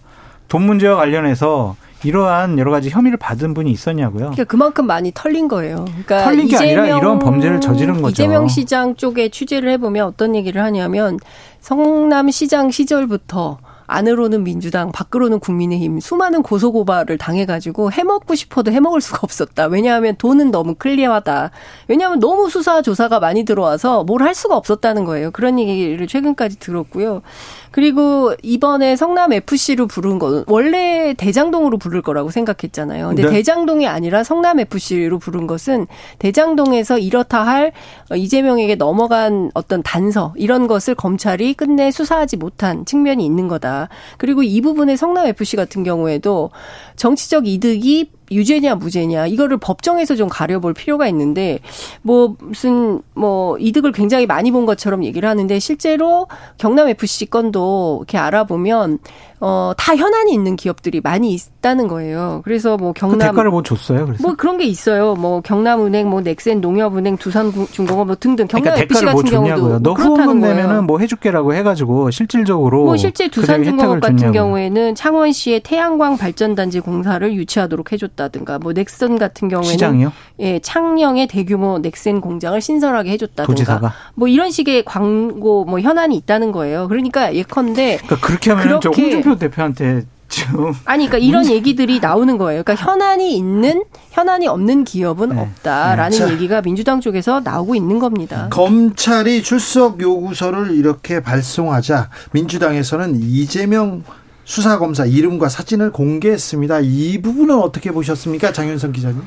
돈 0.49 0.63
문제와 0.63 0.97
관련해서 0.97 1.77
이러한 2.05 2.59
여러 2.59 2.71
가지 2.71 2.91
혐의를 2.91 3.19
받은 3.19 3.55
분이 3.55 3.71
있었냐고요. 3.73 4.21
그러니까 4.21 4.45
그만큼 4.45 4.87
많이 4.87 5.11
털린 5.13 5.49
거예요. 5.49 5.85
그러니까 5.87 6.25
털린 6.25 6.47
게 6.47 6.55
이재명, 6.57 6.85
아니라 6.85 6.99
이런 6.99 7.19
범죄를 7.19 7.61
저지른 7.61 8.01
거죠. 8.03 8.11
이재명 8.23 8.47
시장 8.47 8.95
쪽에 8.95 9.29
취재를 9.31 9.71
해보면 9.73 10.07
어떤 10.07 10.37
얘기를 10.37 10.63
하냐면 10.63 11.19
성남시장 11.61 12.71
시절부터 12.71 13.59
안으로는 13.91 14.45
민주당, 14.45 14.93
밖으로는 14.93 15.39
국민의힘 15.41 15.99
수많은 16.01 16.43
고소고발을 16.43 17.17
당해가지고 17.17 17.91
해먹고 17.91 18.35
싶어도 18.35 18.71
해먹을 18.71 19.01
수가 19.01 19.21
없었다. 19.23 19.65
왜냐하면 19.67 20.15
돈은 20.17 20.51
너무 20.51 20.75
클리어하다. 20.75 21.51
왜냐하면 21.89 22.21
너무 22.21 22.51
수사 22.51 22.83
조사가 22.83 23.19
많이 23.19 23.45
들어와서 23.47 24.05
뭘 24.05 24.21
할 24.21 24.35
수가 24.35 24.57
없었다는 24.59 25.07
거예요. 25.07 25.31
그런 25.31 25.59
얘기를 25.59 26.07
최근까지 26.07 26.59
들었고요. 26.59 27.23
그리고 27.71 28.35
이번에 28.43 28.97
성남 28.97 29.33
FC로 29.33 29.87
부른 29.87 30.19
건 30.19 30.45
원래 30.47 31.15
대장동으로 31.17 31.79
부를 31.79 32.03
거라고 32.03 32.31
생각했잖아요. 32.31 33.09
근데 33.09 33.23
네. 33.25 33.31
대장동이 33.31 33.87
아니라 33.87 34.25
성남 34.25 34.61
FC로 34.61 35.19
부른 35.19 35.47
것은 35.47 35.87
대장동에서 36.19 36.99
이렇다 36.99 37.47
할 37.47 37.73
이재명에게 38.15 38.77
넘어간 38.77 39.51
어떤 39.55 39.83
단서 39.83 40.35
이런 40.37 40.67
것을 40.67 40.95
검찰이 40.95 41.55
끝내 41.55 41.91
수사하지 41.91 42.37
못한 42.37 42.85
측면이 42.85 43.25
있는 43.25 43.49
거다. 43.49 43.89
그리고 44.17 44.43
이 44.43 44.61
부분에 44.61 44.97
성남 44.97 45.27
FC 45.27 45.57
같은 45.57 45.85
경우에도 45.85 46.51
정치적 46.97 47.47
이득이 47.47 48.18
유죄냐 48.31 48.77
무죄냐 48.77 49.27
이거를 49.27 49.59
법정에서 49.59 50.17
좀 50.17 50.29
가려볼 50.29 50.75
필요가 50.75 51.09
있는데 51.09 51.59
뭐 52.03 52.37
무슨 52.41 53.01
뭐 53.15 53.59
이득을 53.59 53.93
굉장히 53.93 54.27
많이 54.27 54.51
본 54.51 54.67
것처럼 54.67 55.05
얘기를 55.05 55.29
하는데 55.29 55.59
실제로 55.59 56.27
경남 56.59 56.89
FC 56.89 57.27
건도 57.27 57.99
이렇게 58.01 58.19
알아보면 58.19 58.99
어, 59.41 59.73
다 59.77 59.95
현안이 59.95 60.33
있는 60.33 60.57
기업들이 60.57 61.01
많이 61.01 61.33
있다는 61.35 61.87
거예요. 61.89 62.43
그래서 62.45 62.77
뭐그 62.77 62.99
경남. 62.99 63.19
그 63.19 63.25
대가를 63.27 63.51
뭐 63.51 63.63
줬어요? 63.63 64.07
그래서? 64.07 64.23
뭐 64.23 64.35
그런 64.37 64.59
게 64.59 64.65
있어요. 64.65 65.15
뭐 65.15 65.41
경남은행, 65.41 66.09
뭐 66.09 66.21
넥센 66.21 66.61
농협은행, 66.61 67.17
두산중공업 67.19 68.07
뭐 68.09 68.17
등등. 68.17 68.47
경남 68.49 68.75
그러니까 68.75 68.83
FC 68.83 69.05
같은 69.05 69.15
뭐 69.15 69.23
경우도 69.23 69.83
너 69.83 69.93
후원금 69.93 70.41
내면은 70.41 70.87
뭐 70.87 70.99
해줄게라고 70.99 71.55
해가지고 71.55 72.11
실질적으로. 72.11 72.85
뭐 72.85 72.97
실제 72.97 73.29
두산중공업 73.29 74.01
같은 74.01 74.17
줬냐고. 74.17 74.33
경우에는 74.33 74.95
창원시의 74.95 75.61
태양광 75.61 76.17
발전단지 76.17 76.81
공사를 76.81 77.33
유치하도록 77.33 77.93
해줬다든가, 77.93 78.59
뭐 78.59 78.73
넥슨 78.73 79.19
같은 79.19 79.49
경우에는 79.49 79.71
시장이요? 79.71 80.13
예, 80.41 80.59
창녕의 80.61 81.27
대규모 81.29 81.79
넥센 81.79 82.21
공장을 82.21 82.61
신설하게 82.61 83.11
해줬다든가. 83.13 83.47
도지사가. 83.47 83.93
뭐 84.15 84.29
이런 84.29 84.51
식의 84.51 84.85
광고 84.85 85.65
뭐 85.65 85.81
현안이 85.81 86.17
있다는 86.17 86.53
거예요. 86.53 86.89
그러니까 86.89 87.35
예컨대. 87.35 87.99
그러니까 87.99 88.27
그렇게 88.27 88.51
하면 88.53 88.81
저 88.81 88.91
홍준표 89.29 89.39
대표한테 89.39 90.07
좀 90.29 90.75
아니 90.85 91.07
그러니까 91.07 91.19
이런 91.19 91.47
얘기들이 91.47 92.01
나오는 92.01 92.37
거예요. 92.37 92.63
그러니까 92.63 92.75
현안이 92.85 93.35
있는 93.37 93.85
현안이 94.11 94.47
없는 94.47 94.85
기업은 94.85 95.31
네. 95.31 95.41
없다라는 95.41 96.19
네. 96.19 96.33
얘기가 96.33 96.61
민주당 96.63 97.01
쪽에서 97.01 97.41
나오고 97.41 97.75
있는 97.75 97.99
겁니다. 97.99 98.49
검찰이 98.51 99.43
출석 99.43 100.01
요구서를 100.01 100.73
이렇게 100.73 101.21
발송하자 101.21 102.11
민주당에서는 102.33 103.17
이재명 103.23 104.05
수사검사 104.45 105.05
이름과 105.05 105.51
사진을 105.51 105.93
공개했습니다. 105.93 106.81
이 106.81 107.21
부분은 107.21 107.59
어떻게 107.59 107.91
보셨습니까, 107.91 108.51
장윤선 108.51 108.93
기자님? 108.93 109.23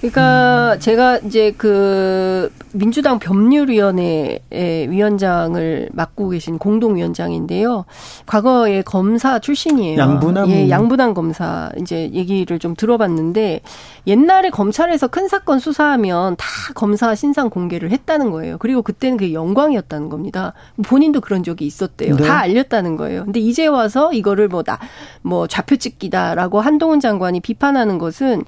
그러니까 0.00 0.74
음. 0.74 0.80
제가 0.80 1.18
이제 1.18 1.54
그 1.56 2.52
민주당 2.72 3.18
법률위원회 3.18 4.40
위원장을 4.52 5.88
맡고 5.92 6.28
계신 6.28 6.58
공동위원장인데요. 6.58 7.86
과거에 8.26 8.82
검사 8.82 9.38
출신이에요. 9.38 9.98
양분한 9.98 10.50
예, 10.50 10.68
양분한 10.68 11.14
검사 11.14 11.70
이제 11.78 12.10
얘기를 12.12 12.58
좀 12.58 12.74
들어봤는데 12.74 13.62
옛날에 14.06 14.50
검찰에서 14.50 15.08
큰 15.08 15.28
사건 15.28 15.58
수사하면 15.58 16.36
다 16.36 16.46
검사 16.74 17.14
신상 17.14 17.48
공개를 17.48 17.90
했다는 17.90 18.30
거예요. 18.30 18.58
그리고 18.58 18.82
그때는 18.82 19.16
그게 19.16 19.32
영광이었다는 19.32 20.10
겁니다. 20.10 20.52
본인도 20.84 21.22
그런 21.22 21.42
적이 21.42 21.66
있었대요. 21.66 22.16
네. 22.16 22.24
다 22.24 22.40
알렸다는 22.40 22.96
거예요. 22.96 23.24
근데 23.24 23.40
이제 23.40 23.66
와서 23.66 24.12
이거를 24.12 24.48
뭐나뭐 24.48 25.46
좌표 25.48 25.76
찍기다라고 25.76 26.60
한동훈 26.60 27.00
장관이 27.00 27.40
비판하는 27.40 27.96
것은 27.96 28.44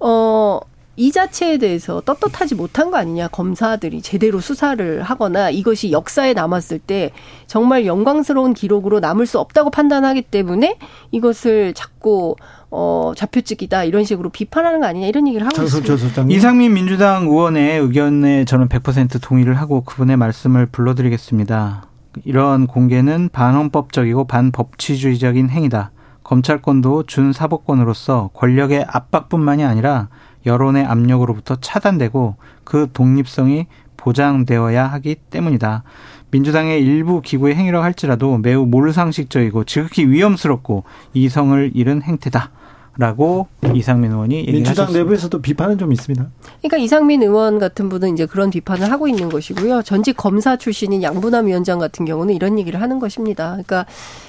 어, 0.00 0.58
이 1.00 1.12
자체에 1.12 1.56
대해서 1.56 2.02
떳떳하지 2.02 2.56
못한 2.56 2.90
거 2.90 2.98
아니냐 2.98 3.28
검사들이 3.28 4.02
제대로 4.02 4.38
수사를 4.38 5.00
하거나 5.02 5.48
이것이 5.48 5.92
역사에 5.92 6.34
남았을 6.34 6.78
때 6.78 7.12
정말 7.46 7.86
영광스러운 7.86 8.52
기록으로 8.52 9.00
남을 9.00 9.24
수 9.24 9.38
없다고 9.38 9.70
판단하기 9.70 10.20
때문에 10.20 10.76
이것을 11.10 11.72
자꾸 11.72 12.36
어 12.70 13.12
좌표찍기다 13.16 13.84
이런 13.84 14.04
식으로 14.04 14.28
비판하는 14.28 14.80
거 14.80 14.88
아니냐 14.88 15.06
이런 15.06 15.26
얘기를 15.26 15.46
하고 15.46 15.62
있습니다. 15.62 16.26
이상민 16.28 16.74
민주당 16.74 17.22
의원의 17.28 17.80
의견에 17.80 18.44
저는 18.44 18.68
100% 18.68 19.22
동의를 19.22 19.54
하고 19.54 19.80
그분의 19.80 20.18
말씀을 20.18 20.66
불러드리겠습니다. 20.66 21.84
이런 22.26 22.66
공개는 22.66 23.30
반헌법적이고 23.32 24.26
반법치주의적인 24.26 25.48
행위다. 25.48 25.92
검찰권도 26.24 27.04
준사법권으로서 27.04 28.30
권력의 28.34 28.84
압박뿐만이 28.86 29.64
아니라 29.64 30.08
여론의 30.46 30.84
압력으로부터 30.84 31.56
차단되고 31.56 32.36
그 32.64 32.88
독립성이 32.92 33.66
보장되어야 33.96 34.86
하기 34.86 35.16
때문이다. 35.30 35.82
민주당의 36.30 36.82
일부 36.82 37.20
기구의 37.20 37.54
행위라고 37.54 37.84
할지라도 37.84 38.38
매우 38.38 38.64
몰상식적이고 38.66 39.64
지극히 39.64 40.06
위험스럽고 40.06 40.84
이성을 41.12 41.72
잃은 41.74 42.02
행태다. 42.02 42.50
라고 42.98 43.46
이상민 43.74 44.10
의원이 44.12 44.44
민주당 44.46 44.70
하셨습니다. 44.84 44.98
내부에서도 44.98 45.40
비판은 45.40 45.78
좀 45.78 45.92
있습니다. 45.92 46.26
그러니까 46.60 46.76
이상민 46.76 47.22
의원 47.22 47.58
같은 47.58 47.88
분은 47.88 48.12
이제 48.14 48.26
그런 48.26 48.50
비판을 48.50 48.90
하고 48.90 49.08
있는 49.08 49.28
것이고요. 49.28 49.82
전직 49.82 50.16
검사 50.16 50.56
출신인 50.56 51.02
양분남 51.02 51.46
위원장 51.46 51.78
같은 51.78 52.04
경우는 52.04 52.34
이런 52.34 52.58
얘기를 52.58 52.80
하는 52.82 52.98
것입니다. 52.98 53.50
그러니까 53.52 53.86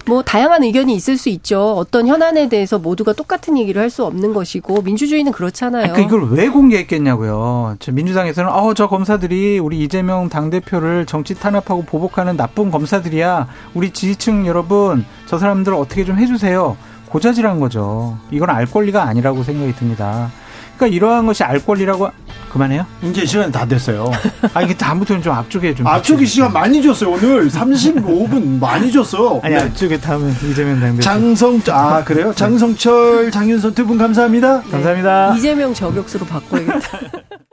뭐 0.08 0.22
다양한 0.24 0.64
의견이 0.64 0.96
있을 0.96 1.18
수 1.18 1.30
있죠. 1.30 1.74
어떤 1.76 2.08
현안에 2.08 2.50
대해서 2.50 2.80
모두가 2.80 3.14
똑같은 3.14 3.58
얘기를 3.58 3.82
할 3.82 3.92
수 3.92 4.06
없는 4.06 4.34
것이고 4.34 4.84
민주주의는 4.84 5.34
그렇잖아요. 5.34 5.92
그러니까 5.92 6.08
이걸 6.08 6.30
왜 6.32 6.48
공개했겠냐고요. 6.48 7.76
민주당에서는 7.92 8.50
어 8.50 8.74
저 8.74 8.88
검사들이 8.88 9.60
우리 9.60 9.84
이재명 9.84 10.30
당 10.30 10.50
대표를 10.50 11.06
정치 11.06 11.36
탄압하고 11.36 11.84
보복하는 11.84 12.38
나쁜 12.38 12.72
검사들이야. 12.72 13.48
우리 13.74 13.92
지지층 13.92 14.46
여러분 14.48 15.04
저 15.26 15.38
사람들 15.38 15.74
어떻게 15.74 16.06
좀 16.06 16.18
해주세요. 16.18 16.78
고자질한 17.12 17.60
거죠. 17.60 18.18
이건 18.32 18.50
알 18.50 18.66
권리가 18.66 19.04
아니라고 19.04 19.44
생각이 19.44 19.74
듭니다. 19.76 20.32
그러니까 20.78 20.96
이러한 20.96 21.26
것이 21.28 21.44
알 21.44 21.64
권리라고 21.64 22.10
그만해요? 22.52 22.86
이제 23.04 23.26
시간이 23.26 23.52
다 23.52 23.66
됐어요. 23.66 24.10
아 24.54 24.62
이게 24.62 24.74
다음부터는 24.76 25.22
좀 25.22 25.34
앞쪽에 25.34 25.76
좀 25.76 25.86
앞쪽에 25.86 26.26
시간 26.26 26.52
많이 26.52 26.82
줬어요 26.82 27.12
오늘 27.12 27.48
35분 27.50 28.60
많이 28.60 28.92
줬어. 28.92 29.40
아니 29.44 29.56
네. 29.56 29.62
앞쪽에 29.62 30.00
다음은 30.00 30.32
이재명 30.50 30.80
당대표. 30.80 31.02
장성 31.02 31.62
아 31.70 32.04
그래요? 32.04 32.34
장성철 32.34 33.30
장윤선 33.32 33.76
두 33.76 33.86
분 33.86 33.98
감사합니다. 33.98 34.62
감사합니다. 34.64 35.36
이재명 35.36 35.74
저격수로 35.74 36.26
바꿔야겠다. 36.26 36.80